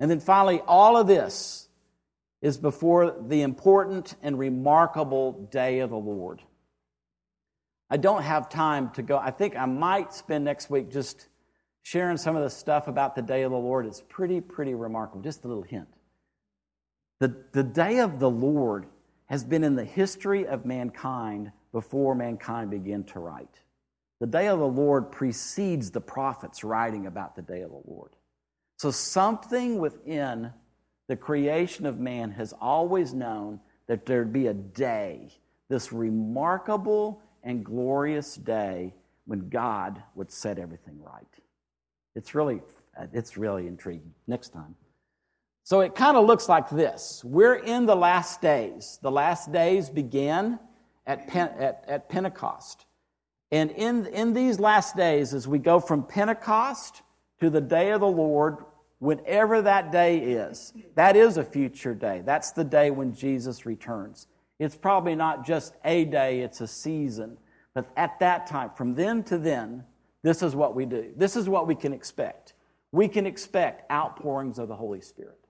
And 0.01 0.11
then 0.11 0.21
finally, 0.21 0.63
all 0.67 0.97
of 0.97 1.07
this 1.07 1.69
is 2.41 2.57
before 2.57 3.15
the 3.29 3.43
important 3.43 4.17
and 4.23 4.39
remarkable 4.39 5.33
day 5.53 5.81
of 5.81 5.91
the 5.91 5.97
Lord. 5.97 6.41
I 7.91 7.99
don't 7.99 8.23
have 8.23 8.49
time 8.49 8.91
to 8.93 9.03
go. 9.03 9.19
I 9.19 9.31
think 9.31 9.55
I 9.55 9.67
might 9.67 10.15
spend 10.15 10.47
next 10.47 10.71
week 10.71 10.91
just 10.91 11.29
sharing 11.83 12.17
some 12.17 12.37
of 12.37 12.43
the 12.43 12.51
stuff 12.51 12.89
about 12.89 13.17
the 13.17 13.23
day 13.23 13.43
of 13.43 13.51
the 13.51 13.59
Lord. 13.59 13.85
It's 13.85 14.03
pretty, 14.09 14.41
pretty 14.41 14.75
remarkable. 14.75 15.21
Just 15.21 15.45
a 15.45 15.49
little 15.49 15.63
hint. 15.63 15.89
The, 17.21 17.37
the 17.53 17.63
day 17.63 17.99
of 17.99 18.19
the 18.19 18.31
Lord 18.31 18.87
has 19.27 19.45
been 19.45 19.65
in 19.65 19.77
the 19.77 19.85
history 19.85 20.47
of 20.47 20.65
mankind 20.65 21.53
before 21.73 22.15
mankind 22.15 22.71
began 22.71 23.05
to 23.05 23.21
write. 23.21 23.61
The 24.21 24.27
day 24.27 24.49
of 24.49 24.59
the 24.59 24.67
Lord 24.67 25.13
precedes 25.13 25.91
the 25.91 26.01
prophets 26.01 26.65
writing 26.65 27.07
about 27.07 27.37
the 27.37 27.43
day 27.43 27.61
of 27.61 27.71
the 27.71 27.83
Lord. 27.87 28.13
So, 28.79 28.91
something 28.91 29.79
within 29.79 30.53
the 31.09 31.17
creation 31.17 31.87
of 31.87 31.99
man 31.99 32.31
has 32.33 32.53
always 32.61 33.15
known 33.15 33.61
that 33.87 34.07
there'd 34.07 34.33
be 34.33 34.47
a 34.47 34.55
day, 34.55 35.29
this 35.69 35.93
remarkable 35.93 37.23
and 37.43 37.65
glorious 37.65 38.37
day 38.37 38.95
when 39.27 39.49
God 39.49 40.03
would 40.15 40.31
set 40.31 40.59
everything 40.59 41.01
right. 41.01 41.27
It's 42.15 42.35
really, 42.35 42.61
it's 43.13 43.37
really 43.37 43.67
intriguing. 43.67 44.15
Next 44.27 44.51
time. 44.51 44.75
So 45.67 45.81
it 45.81 45.97
kind 45.97 46.17
of 46.17 46.25
looks 46.25 46.49
like 46.49 46.71
this. 46.71 47.25
We're 47.25 47.57
in 47.57 47.87
the 47.87 47.97
last 47.97 48.41
days. 48.41 49.01
The 49.03 49.11
last 49.11 49.51
days 49.51 49.91
began 49.91 50.61
at, 51.09 51.29
at, 51.35 51.85
at 51.89 52.09
Pentecost. 52.09 52.87
And 53.51 53.73
in, 53.73 54.07
in 54.07 54.33
these 54.33 54.61
last 54.61 54.97
days, 54.97 55.35
as 55.35 55.49
we 55.49 55.59
go 55.59 55.81
from 55.81 56.05
Pentecost 56.05 57.03
to 57.41 57.51
the 57.51 57.61
day 57.61 57.91
of 57.91 57.99
the 58.01 58.07
Lord, 58.07 58.59
whenever 59.01 59.61
that 59.61 59.91
day 59.91 60.19
is, 60.19 60.73
that 60.95 61.17
is 61.17 61.37
a 61.37 61.43
future 61.43 61.97
day. 61.97 62.23
That's 62.25 62.53
the 62.53 62.63
day 62.63 62.93
when 62.93 63.13
Jesus 63.13 63.67
returns. 63.67 64.29
It's 64.61 64.77
probably 64.77 65.17
not 65.17 65.45
just 65.45 65.75
a 65.85 66.05
day, 66.05 66.43
it's 66.43 66.61
a 66.61 66.69
season. 66.69 67.39
But 67.75 67.91
at 67.97 68.21
that 68.21 68.47
time, 68.47 68.71
from 68.77 68.95
then 68.95 69.25
to 69.25 69.37
then, 69.37 69.83
this 70.23 70.45
is 70.45 70.55
what 70.55 70.77
we 70.77 70.87
do. 70.87 71.11
This 71.17 71.35
is 71.35 71.49
what 71.49 71.67
we 71.67 71.75
can 71.75 71.93
expect. 71.93 72.53
We 72.93 73.09
can 73.09 73.27
expect 73.27 73.91
outpourings 73.91 74.61
of 74.61 74.69
the 74.69 74.77
Holy 74.77 75.01
Spirit. 75.01 75.41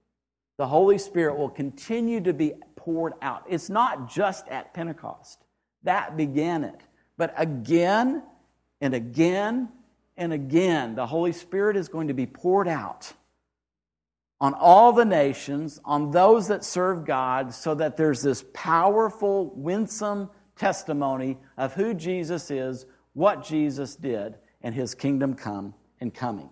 The 0.59 0.67
Holy 0.67 0.99
Spirit 0.99 1.37
will 1.37 1.51
continue 1.51 2.21
to 2.23 2.33
be 2.33 2.55
poured 2.77 3.13
out. 3.21 3.45
It's 3.49 3.69
not 3.69 4.11
just 4.11 4.49
at 4.49 4.73
Pentecost, 4.73 5.45
that 5.83 6.17
began 6.17 6.65
it. 6.65 6.81
But 7.19 7.35
again 7.37 8.23
and 8.81 8.95
again 8.95 9.69
and 10.17 10.33
again, 10.33 10.95
the 10.95 11.07
Holy 11.07 11.33
Spirit 11.33 11.77
is 11.77 11.89
going 11.89 12.09
to 12.09 12.15
be 12.15 12.27
poured 12.27 12.69
out 12.69 13.13
on 14.41 14.55
all 14.55 14.93
the 14.93 15.05
nations, 15.05 15.81
on 15.85 16.11
those 16.11 16.49
that 16.49 16.65
serve 16.65 17.05
God, 17.05 17.53
so 17.53 17.75
that 17.75 17.97
there's 17.97 18.23
this 18.23 18.45
powerful, 18.53 19.53
winsome 19.55 20.31
testimony 20.57 21.39
of 21.57 21.75
who 21.75 21.95
Jesus 21.95 22.51
is, 22.51 22.87
what 23.15 23.45
Jesus 23.45 23.97
did, 23.97 24.37
and 24.63 24.75
his 24.75 24.95
kingdom 24.95 25.35
come 25.35 25.75
and 26.01 26.13
coming. 26.13 26.51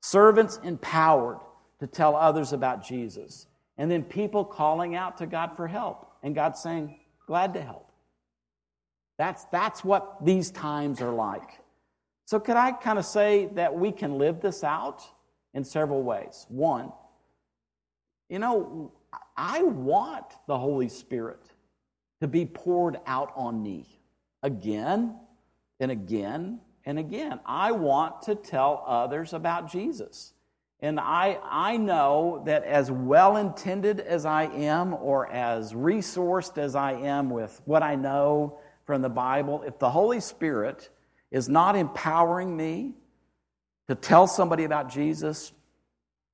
Servants 0.00 0.60
empowered 0.62 1.38
to 1.80 1.86
tell 1.86 2.16
others 2.16 2.52
about 2.52 2.86
Jesus. 2.86 3.46
And 3.78 3.90
then 3.90 4.02
people 4.02 4.44
calling 4.44 4.94
out 4.94 5.18
to 5.18 5.26
God 5.26 5.56
for 5.56 5.66
help, 5.66 6.10
and 6.22 6.34
God 6.34 6.56
saying, 6.56 6.98
Glad 7.26 7.54
to 7.54 7.62
help. 7.62 7.90
That's, 9.18 9.44
that's 9.46 9.84
what 9.84 10.24
these 10.24 10.50
times 10.50 11.00
are 11.00 11.12
like. 11.12 11.58
So, 12.24 12.38
could 12.38 12.56
I 12.56 12.72
kind 12.72 12.98
of 12.98 13.04
say 13.04 13.46
that 13.54 13.74
we 13.74 13.92
can 13.92 14.18
live 14.18 14.40
this 14.40 14.62
out 14.62 15.02
in 15.54 15.64
several 15.64 16.02
ways? 16.02 16.46
One, 16.48 16.92
you 18.28 18.38
know, 18.38 18.92
I 19.36 19.62
want 19.62 20.26
the 20.46 20.58
Holy 20.58 20.88
Spirit 20.88 21.40
to 22.20 22.28
be 22.28 22.46
poured 22.46 22.98
out 23.06 23.32
on 23.36 23.62
me 23.62 23.86
again 24.42 25.16
and 25.80 25.90
again 25.90 26.60
and 26.84 26.98
again. 26.98 27.40
I 27.44 27.72
want 27.72 28.22
to 28.22 28.34
tell 28.34 28.84
others 28.86 29.32
about 29.32 29.70
Jesus. 29.70 30.32
And 30.80 31.00
I, 31.00 31.38
I 31.42 31.78
know 31.78 32.42
that 32.46 32.64
as 32.64 32.90
well 32.90 33.36
intended 33.36 34.00
as 34.00 34.26
I 34.26 34.44
am, 34.44 34.94
or 34.94 35.30
as 35.32 35.72
resourced 35.72 36.58
as 36.58 36.74
I 36.74 36.92
am 36.92 37.30
with 37.30 37.60
what 37.64 37.82
I 37.82 37.94
know 37.94 38.58
from 38.84 39.02
the 39.02 39.08
Bible, 39.08 39.62
if 39.66 39.78
the 39.78 39.90
Holy 39.90 40.20
Spirit 40.20 40.90
is 41.30 41.48
not 41.48 41.76
empowering 41.76 42.56
me 42.56 42.94
to 43.88 43.94
tell 43.94 44.26
somebody 44.26 44.64
about 44.64 44.90
Jesus, 44.90 45.52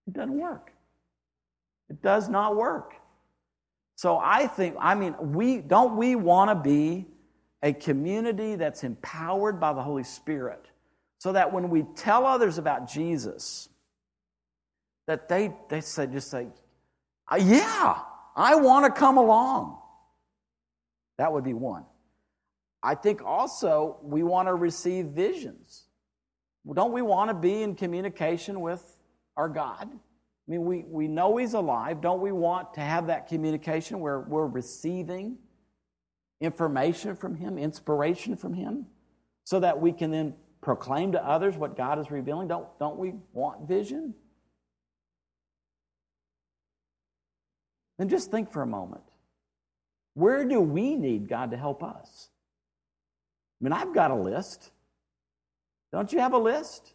it 0.07 0.13
doesn't 0.13 0.39
work. 0.39 0.73
It 1.89 2.03
does 2.03 2.29
not 2.29 2.57
work. 2.57 2.95
So 3.97 4.19
I 4.19 4.47
think, 4.47 4.77
I 4.81 4.95
mean, 4.95 5.15
we 5.33 5.59
don't 5.59 5.97
we 5.97 6.17
want 6.17 6.51
to 6.51 6.55
be 6.55 7.07
a 7.63 7.73
community 7.73 8.57
that's 8.57 8.83
empowered 8.83 9.61
by 9.61 9.73
the 9.73 9.83
Holy 9.83 10.03
Spirit 10.03 10.67
so 11.19 11.33
that 11.33 11.53
when 11.53 11.71
we 11.71 11.85
tell 11.95 12.27
others 12.27 12.59
about 12.59 12.91
Jesus, 12.91 13.69
that 15.07 15.29
they, 15.29 15.53
they 15.69 15.81
said, 15.81 16.13
just 16.13 16.31
say, 16.31 16.49
uh, 17.31 17.37
yeah, 17.37 17.99
I 18.37 18.55
want 18.57 18.87
to 18.87 18.99
come 18.99 19.19
along. 19.19 19.79
That 21.19 21.33
would 21.33 21.45
be 21.45 21.55
one. 21.55 21.85
I 22.83 22.95
think 22.95 23.23
also 23.23 23.99
we 24.03 24.23
want 24.23 24.49
to 24.49 24.55
receive 24.55 25.07
visions. 25.07 25.85
Don't 26.73 26.93
we 26.93 27.03
want 27.03 27.31
to 27.31 27.35
be 27.35 27.63
in 27.63 27.75
communication 27.75 28.61
with 28.61 28.99
our 29.37 29.49
God? 29.49 29.89
I 29.93 30.51
mean, 30.51 30.65
we, 30.65 30.85
we 30.89 31.09
know 31.09 31.37
He's 31.37 31.55
alive. 31.55 32.01
Don't 32.01 32.21
we 32.21 32.33
want 32.33 32.75
to 32.75 32.81
have 32.81 33.07
that 33.09 33.29
communication 33.29 34.01
where 34.01 34.21
we're 34.21 34.47
receiving 34.47 35.39
information 36.41 37.15
from 37.15 37.37
Him, 37.37 37.59
inspiration 37.59 38.37
from 38.37 38.55
Him, 38.55 38.87
so 39.45 39.61
that 39.61 39.81
we 39.81 39.93
can 39.93 40.11
then 40.11 40.35
proclaim 40.61 41.13
to 41.13 41.25
others 41.25 41.57
what 41.57 41.77
God 41.77 41.99
is 41.99 42.11
revealing? 42.11 42.49
Don't, 42.49 42.67
don't 42.79 42.99
we 42.99 43.15
want 43.33 43.69
vision? 43.69 44.15
And 48.03 48.11
just 48.11 48.33
think 48.33 48.51
for 48.51 48.63
a 48.63 48.67
moment. 48.67 49.05
Where 50.15 50.45
do 50.45 50.61
we 50.61 50.97
need 50.97 51.29
God 51.29 51.53
to 51.53 51.57
help 51.57 51.85
us? 51.85 52.31
I 53.61 53.65
mean, 53.65 53.73
I've 53.73 53.95
got 53.95 54.11
a 54.11 54.17
list. 54.17 54.73
Don't 55.93 56.13
you 56.13 56.19
have 56.19 56.33
a 56.33 56.39
list? 56.39 56.95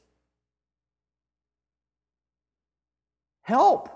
Help. 3.41 3.87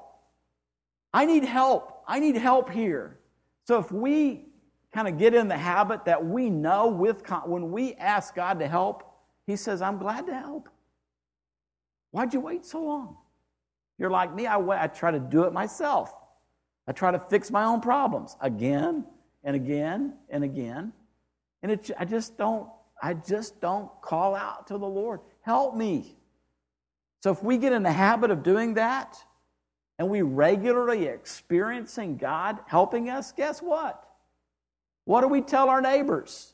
I 1.14 1.26
need 1.26 1.44
help. 1.44 2.02
I 2.08 2.18
need 2.22 2.38
help 2.38 2.70
here. 2.70 3.20
So 3.68 3.78
if 3.78 3.92
we 3.92 4.46
kind 4.94 5.10
of 5.10 5.18
get 5.18 5.34
in 5.34 5.50
the 5.50 5.58
habit 5.58 6.06
that 6.06 6.26
we 6.26 6.50
know 6.50 6.88
with 6.88 7.30
when 7.46 7.74
we 7.74 7.94
ask 7.96 8.36
God 8.36 8.58
to 8.60 8.70
help, 8.70 9.04
He 9.48 9.58
says, 9.58 9.82
"I'm 9.82 9.98
glad 9.98 10.28
to 10.28 10.34
help." 10.34 10.70
Why'd 12.12 12.34
you 12.34 12.40
wait 12.40 12.66
so 12.66 12.82
long? 12.82 13.18
You're 13.98 14.10
like 14.10 14.34
me. 14.34 14.48
I, 14.48 14.58
I 14.82 14.88
try 14.88 15.12
to 15.12 15.20
do 15.20 15.44
it 15.44 15.52
myself. 15.52 16.16
I 16.92 16.94
try 16.94 17.10
to 17.10 17.20
fix 17.20 17.50
my 17.50 17.64
own 17.64 17.80
problems 17.80 18.36
again 18.42 19.06
and 19.46 19.56
again 19.56 20.14
and 20.30 20.44
again, 20.44 20.92
and 21.64 21.72
it, 21.72 21.90
I 21.98 22.04
just 22.04 22.38
don't. 22.38 22.68
I 23.02 23.14
just 23.14 23.62
don't 23.62 23.90
call 24.02 24.36
out 24.36 24.68
to 24.68 24.78
the 24.78 24.86
Lord, 24.86 25.22
"Help 25.40 25.74
me." 25.74 26.18
So 27.24 27.32
if 27.32 27.42
we 27.42 27.58
get 27.58 27.72
in 27.72 27.82
the 27.82 27.94
habit 27.94 28.30
of 28.30 28.44
doing 28.44 28.74
that, 28.74 29.18
and 30.00 30.10
we 30.10 30.22
regularly 30.22 31.06
experiencing 31.06 32.18
God 32.18 32.60
helping 32.66 33.10
us, 33.10 33.32
guess 33.32 33.62
what? 33.62 34.06
What 35.06 35.22
do 35.22 35.30
we 35.30 35.40
tell 35.40 35.70
our 35.70 35.80
neighbors? 35.80 36.52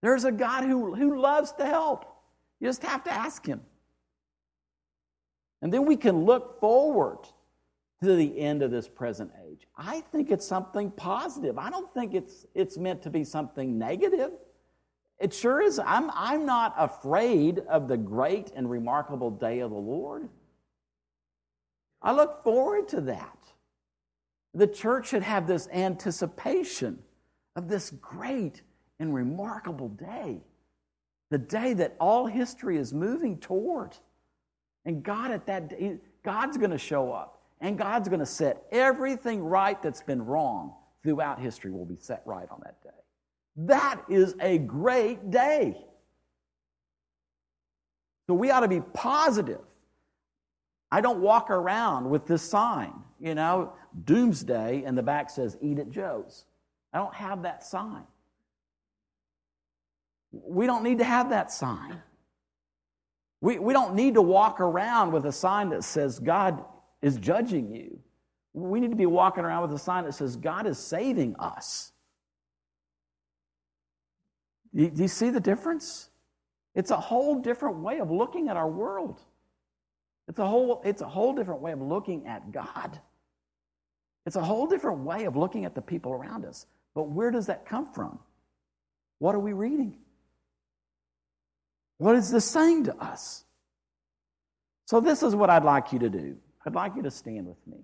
There's 0.00 0.26
a 0.26 0.30
God 0.30 0.62
who, 0.62 0.94
who 0.94 1.20
loves 1.20 1.50
to 1.54 1.66
help. 1.66 2.04
You 2.60 2.68
just 2.68 2.84
have 2.84 3.02
to 3.02 3.12
ask 3.12 3.44
Him. 3.44 3.62
And 5.60 5.74
then 5.74 5.86
we 5.86 5.96
can 5.96 6.24
look 6.24 6.60
forward 6.60 7.18
to 8.02 8.14
the 8.14 8.38
end 8.38 8.62
of 8.62 8.70
this 8.70 8.88
present 8.88 9.30
age. 9.44 9.66
I 9.76 10.00
think 10.12 10.30
it's 10.30 10.46
something 10.46 10.90
positive. 10.92 11.58
I 11.58 11.68
don't 11.70 11.92
think 11.92 12.14
it's, 12.14 12.46
it's 12.54 12.78
meant 12.78 13.02
to 13.02 13.10
be 13.10 13.24
something 13.24 13.76
negative. 13.76 14.30
It 15.18 15.34
sure 15.34 15.60
is. 15.60 15.80
I'm, 15.84 16.10
I'm 16.14 16.46
not 16.46 16.74
afraid 16.78 17.58
of 17.68 17.88
the 17.88 17.96
great 17.96 18.52
and 18.54 18.70
remarkable 18.70 19.30
day 19.30 19.60
of 19.60 19.70
the 19.70 19.76
Lord. 19.76 20.28
I 22.00 22.12
look 22.12 22.44
forward 22.44 22.88
to 22.88 23.00
that. 23.02 23.36
The 24.54 24.68
church 24.68 25.08
should 25.08 25.24
have 25.24 25.46
this 25.46 25.68
anticipation 25.72 27.00
of 27.56 27.68
this 27.68 27.90
great 27.90 28.62
and 29.00 29.12
remarkable 29.12 29.88
day. 29.88 30.40
The 31.30 31.38
day 31.38 31.74
that 31.74 31.96
all 32.00 32.26
history 32.26 32.78
is 32.78 32.94
moving 32.94 33.38
toward. 33.38 33.96
And 34.84 35.02
God 35.02 35.32
at 35.32 35.46
that 35.46 35.68
day, 35.68 35.98
God's 36.22 36.56
going 36.56 36.70
to 36.70 36.78
show 36.78 37.12
up. 37.12 37.37
And 37.60 37.76
God's 37.76 38.08
going 38.08 38.20
to 38.20 38.26
set 38.26 38.62
everything 38.70 39.42
right 39.42 39.80
that's 39.82 40.02
been 40.02 40.24
wrong 40.24 40.74
throughout 41.02 41.40
history 41.40 41.70
will 41.70 41.84
be 41.84 41.96
set 41.96 42.22
right 42.24 42.48
on 42.50 42.60
that 42.64 42.82
day. 42.82 42.90
That 43.56 44.02
is 44.08 44.34
a 44.40 44.58
great 44.58 45.30
day. 45.30 45.76
So 48.28 48.34
we 48.34 48.50
ought 48.50 48.60
to 48.60 48.68
be 48.68 48.80
positive. 48.92 49.60
I 50.92 51.00
don't 51.00 51.20
walk 51.20 51.50
around 51.50 52.08
with 52.08 52.26
this 52.26 52.42
sign, 52.42 52.92
you 53.20 53.34
know, 53.34 53.72
doomsday, 54.04 54.84
and 54.84 54.96
the 54.96 55.02
back 55.02 55.30
says, 55.30 55.56
eat 55.60 55.78
at 55.78 55.90
Joe's. 55.90 56.44
I 56.92 56.98
don't 56.98 57.14
have 57.14 57.42
that 57.42 57.64
sign. 57.64 58.04
We 60.30 60.66
don't 60.66 60.82
need 60.82 60.98
to 60.98 61.04
have 61.04 61.30
that 61.30 61.50
sign. 61.50 62.00
We, 63.40 63.58
we 63.58 63.72
don't 63.72 63.94
need 63.94 64.14
to 64.14 64.22
walk 64.22 64.60
around 64.60 65.12
with 65.12 65.26
a 65.26 65.32
sign 65.32 65.70
that 65.70 65.84
says 65.84 66.18
God 66.18 66.64
is 67.02 67.16
judging 67.16 67.74
you. 67.74 67.98
We 68.54 68.80
need 68.80 68.90
to 68.90 68.96
be 68.96 69.06
walking 69.06 69.44
around 69.44 69.62
with 69.62 69.72
a 69.72 69.78
sign 69.78 70.04
that 70.04 70.14
says 70.14 70.36
God 70.36 70.66
is 70.66 70.78
saving 70.78 71.36
us. 71.38 71.92
Do 74.74 74.90
you, 74.94 75.08
see 75.08 75.30
the 75.30 75.40
difference? 75.40 76.10
It's 76.74 76.90
a 76.90 76.96
whole 76.96 77.40
different 77.40 77.78
way 77.78 77.98
of 77.98 78.10
looking 78.10 78.48
at 78.48 78.56
our 78.56 78.68
world. 78.68 79.20
It's 80.28 80.38
a 80.38 80.46
whole, 80.46 80.82
it's 80.84 81.00
a 81.00 81.08
whole 81.08 81.32
different 81.32 81.60
way 81.60 81.72
of 81.72 81.80
looking 81.80 82.26
at 82.26 82.52
God. 82.52 83.00
It's 84.26 84.36
a 84.36 84.42
whole 84.42 84.66
different 84.66 85.00
way 85.00 85.24
of 85.24 85.36
looking 85.36 85.64
at 85.64 85.74
the 85.74 85.80
people 85.80 86.12
around 86.12 86.44
us. 86.44 86.66
But 86.94 87.08
where 87.08 87.30
does 87.30 87.46
that 87.46 87.64
come 87.64 87.86
from? 87.92 88.18
What 89.20 89.34
are 89.34 89.40
we 89.40 89.52
reading? 89.52 89.96
What 91.96 92.14
is 92.14 92.30
this 92.30 92.44
saying 92.44 92.84
to 92.84 92.96
us? 92.96 93.44
So, 94.86 95.00
this 95.00 95.22
is 95.22 95.34
what 95.34 95.50
I'd 95.50 95.64
like 95.64 95.92
you 95.92 95.98
to 95.98 96.08
do. 96.08 96.36
I'd 96.68 96.74
like 96.74 96.96
you 96.96 97.02
to 97.04 97.10
stand 97.10 97.46
with 97.46 97.66
me. 97.66 97.78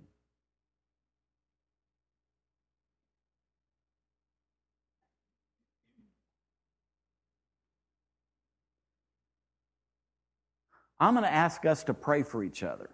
I'm 11.01 11.14
going 11.14 11.25
to 11.25 11.33
ask 11.33 11.64
us 11.64 11.83
to 11.85 11.94
pray 11.94 12.23
for 12.23 12.44
each 12.44 12.62
other. 12.62 12.90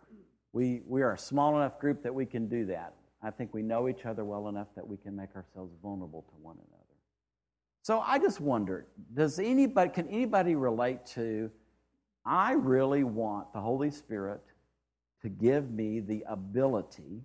We, 0.53 0.83
we 0.87 1.03
are 1.03 1.15
a 1.15 1.19
small 1.19 1.57
enough 1.57 1.81
group 1.81 2.05
that 2.05 2.15
we 2.15 2.25
can 2.25 2.49
do 2.49 2.67
that. 2.67 2.95
I 3.21 3.33
think 3.33 3.53
we 3.53 3.63
know 3.63 3.89
each 3.89 4.07
other 4.07 4.25
well 4.25 4.47
enough 4.47 4.69
that 4.77 4.87
we 4.87 4.97
can 4.97 5.17
make 5.17 5.35
ourselves 5.35 5.75
vulnerable 5.83 6.23
to 6.23 6.35
one 6.41 6.55
another. 6.55 6.85
So 7.83 7.99
I 7.99 8.21
just 8.21 8.41
wonder, 8.41 8.87
does 9.13 9.41
anybody 9.41 9.91
can 9.91 10.07
anybody 10.07 10.55
relate 10.55 11.05
to 11.15 11.51
I 12.25 12.53
really 12.53 13.03
want 13.03 13.53
the 13.53 13.61
Holy 13.61 13.91
Spirit 13.91 14.43
to 15.23 15.29
give 15.29 15.71
me 15.71 16.01
the 16.01 16.25
ability 16.29 17.23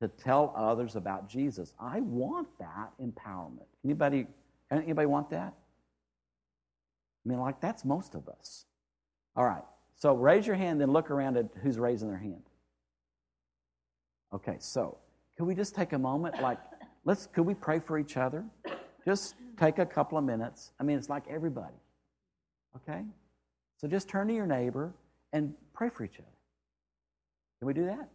to 0.00 0.08
tell 0.08 0.52
others 0.56 0.96
about 0.96 1.28
Jesus. 1.28 1.74
I 1.80 2.00
want 2.00 2.48
that 2.58 2.92
empowerment. 3.02 3.66
Anybody 3.84 4.26
anybody 4.70 5.06
want 5.06 5.30
that? 5.30 5.54
I 7.24 7.28
mean 7.28 7.40
like 7.40 7.60
that's 7.60 7.84
most 7.84 8.14
of 8.14 8.28
us. 8.28 8.66
All 9.34 9.44
right. 9.44 9.64
So 9.96 10.14
raise 10.14 10.46
your 10.46 10.56
hand, 10.56 10.80
then 10.80 10.92
look 10.92 11.10
around 11.10 11.36
at 11.36 11.46
who's 11.62 11.78
raising 11.78 12.08
their 12.08 12.18
hand. 12.18 12.42
Okay, 14.32 14.56
so 14.60 14.98
can 15.36 15.46
we 15.46 15.54
just 15.54 15.74
take 15.74 15.92
a 15.92 15.98
moment? 15.98 16.40
Like, 16.40 16.58
let's, 17.04 17.26
could 17.26 17.46
we 17.46 17.54
pray 17.54 17.80
for 17.80 17.98
each 17.98 18.16
other? 18.16 18.44
Just 19.04 19.34
take 19.58 19.78
a 19.78 19.86
couple 19.86 20.18
of 20.18 20.24
minutes. 20.24 20.72
I 20.78 20.82
mean, 20.84 20.98
it's 20.98 21.08
like 21.08 21.24
everybody. 21.28 21.74
Okay? 22.76 23.02
So 23.78 23.88
just 23.88 24.08
turn 24.08 24.28
to 24.28 24.34
your 24.34 24.46
neighbor 24.46 24.92
and 25.32 25.54
pray 25.72 25.88
for 25.88 26.04
each 26.04 26.18
other. 26.18 26.26
Can 27.58 27.66
we 27.66 27.74
do 27.74 27.86
that? 27.86 28.08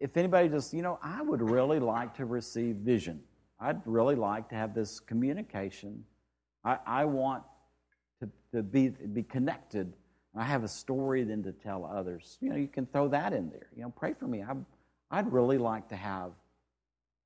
If 0.00 0.16
anybody 0.16 0.48
just, 0.48 0.74
you 0.74 0.82
know, 0.82 0.98
I 1.02 1.22
would 1.22 1.40
really 1.40 1.78
like 1.78 2.14
to 2.16 2.24
receive 2.24 2.76
vision. 2.76 3.20
I'd 3.60 3.80
really 3.86 4.16
like 4.16 4.48
to 4.50 4.54
have 4.54 4.74
this 4.74 5.00
communication. 5.00 6.04
I, 6.64 6.78
I 6.86 7.04
want 7.04 7.44
to, 8.20 8.28
to 8.52 8.62
be, 8.62 8.88
be 8.88 9.22
connected. 9.22 9.92
I 10.36 10.44
have 10.44 10.64
a 10.64 10.68
story 10.68 11.22
then 11.22 11.42
to 11.44 11.52
tell 11.52 11.84
others. 11.84 12.38
You 12.40 12.50
know, 12.50 12.56
you 12.56 12.66
can 12.68 12.86
throw 12.86 13.08
that 13.08 13.32
in 13.32 13.50
there. 13.50 13.68
You 13.76 13.82
know, 13.82 13.90
pray 13.90 14.14
for 14.14 14.26
me. 14.26 14.42
I, 14.42 14.54
I'd 15.10 15.32
really 15.32 15.58
like 15.58 15.88
to 15.90 15.96
have 15.96 16.32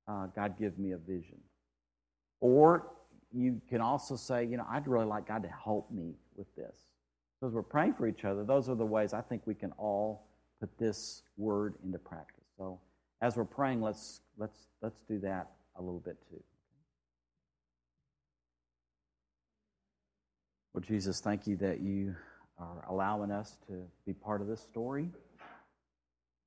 uh, 0.07 0.27
God 0.27 0.57
give 0.59 0.77
me 0.77 0.91
a 0.91 0.97
vision. 0.97 1.37
Or 2.39 2.87
you 3.31 3.61
can 3.69 3.81
also 3.81 4.15
say, 4.15 4.45
you 4.45 4.57
know, 4.57 4.65
I'd 4.69 4.87
really 4.87 5.05
like 5.05 5.27
God 5.27 5.43
to 5.43 5.49
help 5.49 5.91
me 5.91 6.13
with 6.35 6.53
this. 6.55 6.88
Because 7.39 7.53
we're 7.53 7.63
praying 7.63 7.93
for 7.93 8.07
each 8.07 8.25
other, 8.25 8.43
those 8.43 8.67
are 8.69 8.75
the 8.75 8.85
ways 8.85 9.13
I 9.13 9.21
think 9.21 9.43
we 9.45 9.55
can 9.55 9.71
all 9.77 10.27
put 10.59 10.77
this 10.77 11.23
word 11.37 11.75
into 11.85 11.97
practice. 11.97 12.43
So 12.57 12.79
as 13.21 13.37
we're 13.37 13.45
praying, 13.45 13.81
let's 13.81 14.21
let's 14.37 14.67
let's 14.81 15.01
do 15.07 15.19
that 15.19 15.51
a 15.77 15.81
little 15.81 16.01
bit 16.01 16.17
too. 16.29 16.41
Well, 20.73 20.81
Jesus, 20.81 21.19
thank 21.21 21.47
you 21.47 21.55
that 21.57 21.79
you 21.79 22.15
are 22.57 22.85
allowing 22.89 23.31
us 23.31 23.57
to 23.67 23.83
be 24.05 24.13
part 24.13 24.41
of 24.41 24.47
this 24.47 24.61
story. 24.61 25.09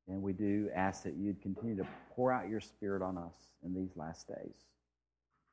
And 0.08 0.22
we 0.22 0.32
do 0.32 0.68
ask 0.74 1.04
that 1.04 1.14
you'd 1.14 1.40
continue 1.40 1.76
to 1.76 1.86
pour 2.14 2.32
out 2.32 2.48
your 2.48 2.60
Spirit 2.60 3.02
on 3.02 3.16
us 3.16 3.34
in 3.64 3.74
these 3.74 3.96
last 3.96 4.28
days. 4.28 4.54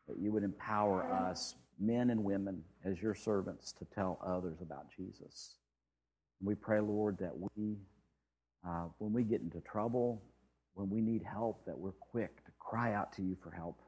That 0.09 0.17
you 0.19 0.31
would 0.31 0.43
empower 0.43 1.03
us, 1.03 1.55
men 1.79 2.09
and 2.09 2.23
women, 2.23 2.63
as 2.83 3.01
your 3.01 3.15
servants, 3.15 3.71
to 3.73 3.85
tell 3.85 4.19
others 4.25 4.57
about 4.61 4.87
Jesus. 4.95 5.55
we 6.41 6.55
pray, 6.55 6.79
Lord, 6.79 7.17
that 7.19 7.33
we, 7.37 7.77
uh, 8.67 8.85
when 8.97 9.13
we 9.13 9.23
get 9.23 9.41
into 9.41 9.61
trouble, 9.61 10.21
when 10.73 10.89
we 10.89 11.01
need 11.01 11.21
help, 11.23 11.65
that 11.65 11.77
we're 11.77 11.91
quick 11.91 12.43
to 12.45 12.51
cry 12.59 12.93
out 12.93 13.13
to 13.13 13.21
you 13.21 13.37
for 13.41 13.51
help. 13.51 13.79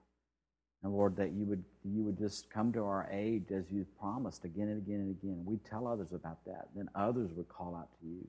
And 0.84 0.94
Lord, 0.94 1.16
that 1.18 1.32
you 1.32 1.46
would 1.46 1.64
you 1.84 2.04
would 2.04 2.18
just 2.18 2.50
come 2.50 2.74
to 2.74 2.84
our 2.84 3.08
aid 3.12 3.52
as 3.52 3.66
you've 3.72 3.96
promised 4.00 4.46
again 4.46 4.68
and 4.68 4.78
again 4.78 5.00
and 5.00 5.12
again. 5.12 5.44
We'd 5.46 5.64
tell 5.64 5.88
others 5.88 6.12
about 6.14 6.44
that. 6.46 6.70
Then 6.76 6.90
others 6.96 7.32
would 7.34 7.48
call 7.48 7.76
out 7.76 7.90
to 8.00 8.08
you. 8.08 8.28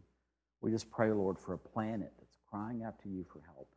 We 0.61 0.71
just 0.71 0.91
pray, 0.91 1.11
Lord, 1.11 1.39
for 1.39 1.55
a 1.55 1.59
planet 1.59 2.13
that's 2.19 2.39
crying 2.49 2.85
out 2.85 3.03
to 3.03 3.09
you 3.09 3.25
for 3.33 3.43
help. 3.55 3.69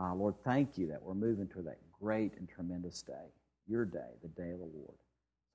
Uh, 0.00 0.14
Lord, 0.14 0.34
thank 0.44 0.78
you 0.78 0.86
that 0.88 1.02
we're 1.02 1.14
moving 1.14 1.48
to 1.48 1.62
that 1.62 1.78
great 2.02 2.32
and 2.38 2.48
tremendous 2.48 3.02
day, 3.02 3.30
your 3.68 3.84
day, 3.84 4.00
the 4.22 4.28
day 4.28 4.50
of 4.50 4.58
the 4.58 4.64
Lord. 4.64 4.98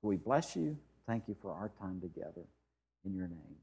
So 0.00 0.08
we 0.08 0.16
bless 0.16 0.56
you. 0.56 0.78
Thank 1.06 1.24
you 1.28 1.36
for 1.42 1.52
our 1.52 1.70
time 1.80 2.00
together. 2.00 2.46
In 3.04 3.14
your 3.14 3.28
name. 3.28 3.56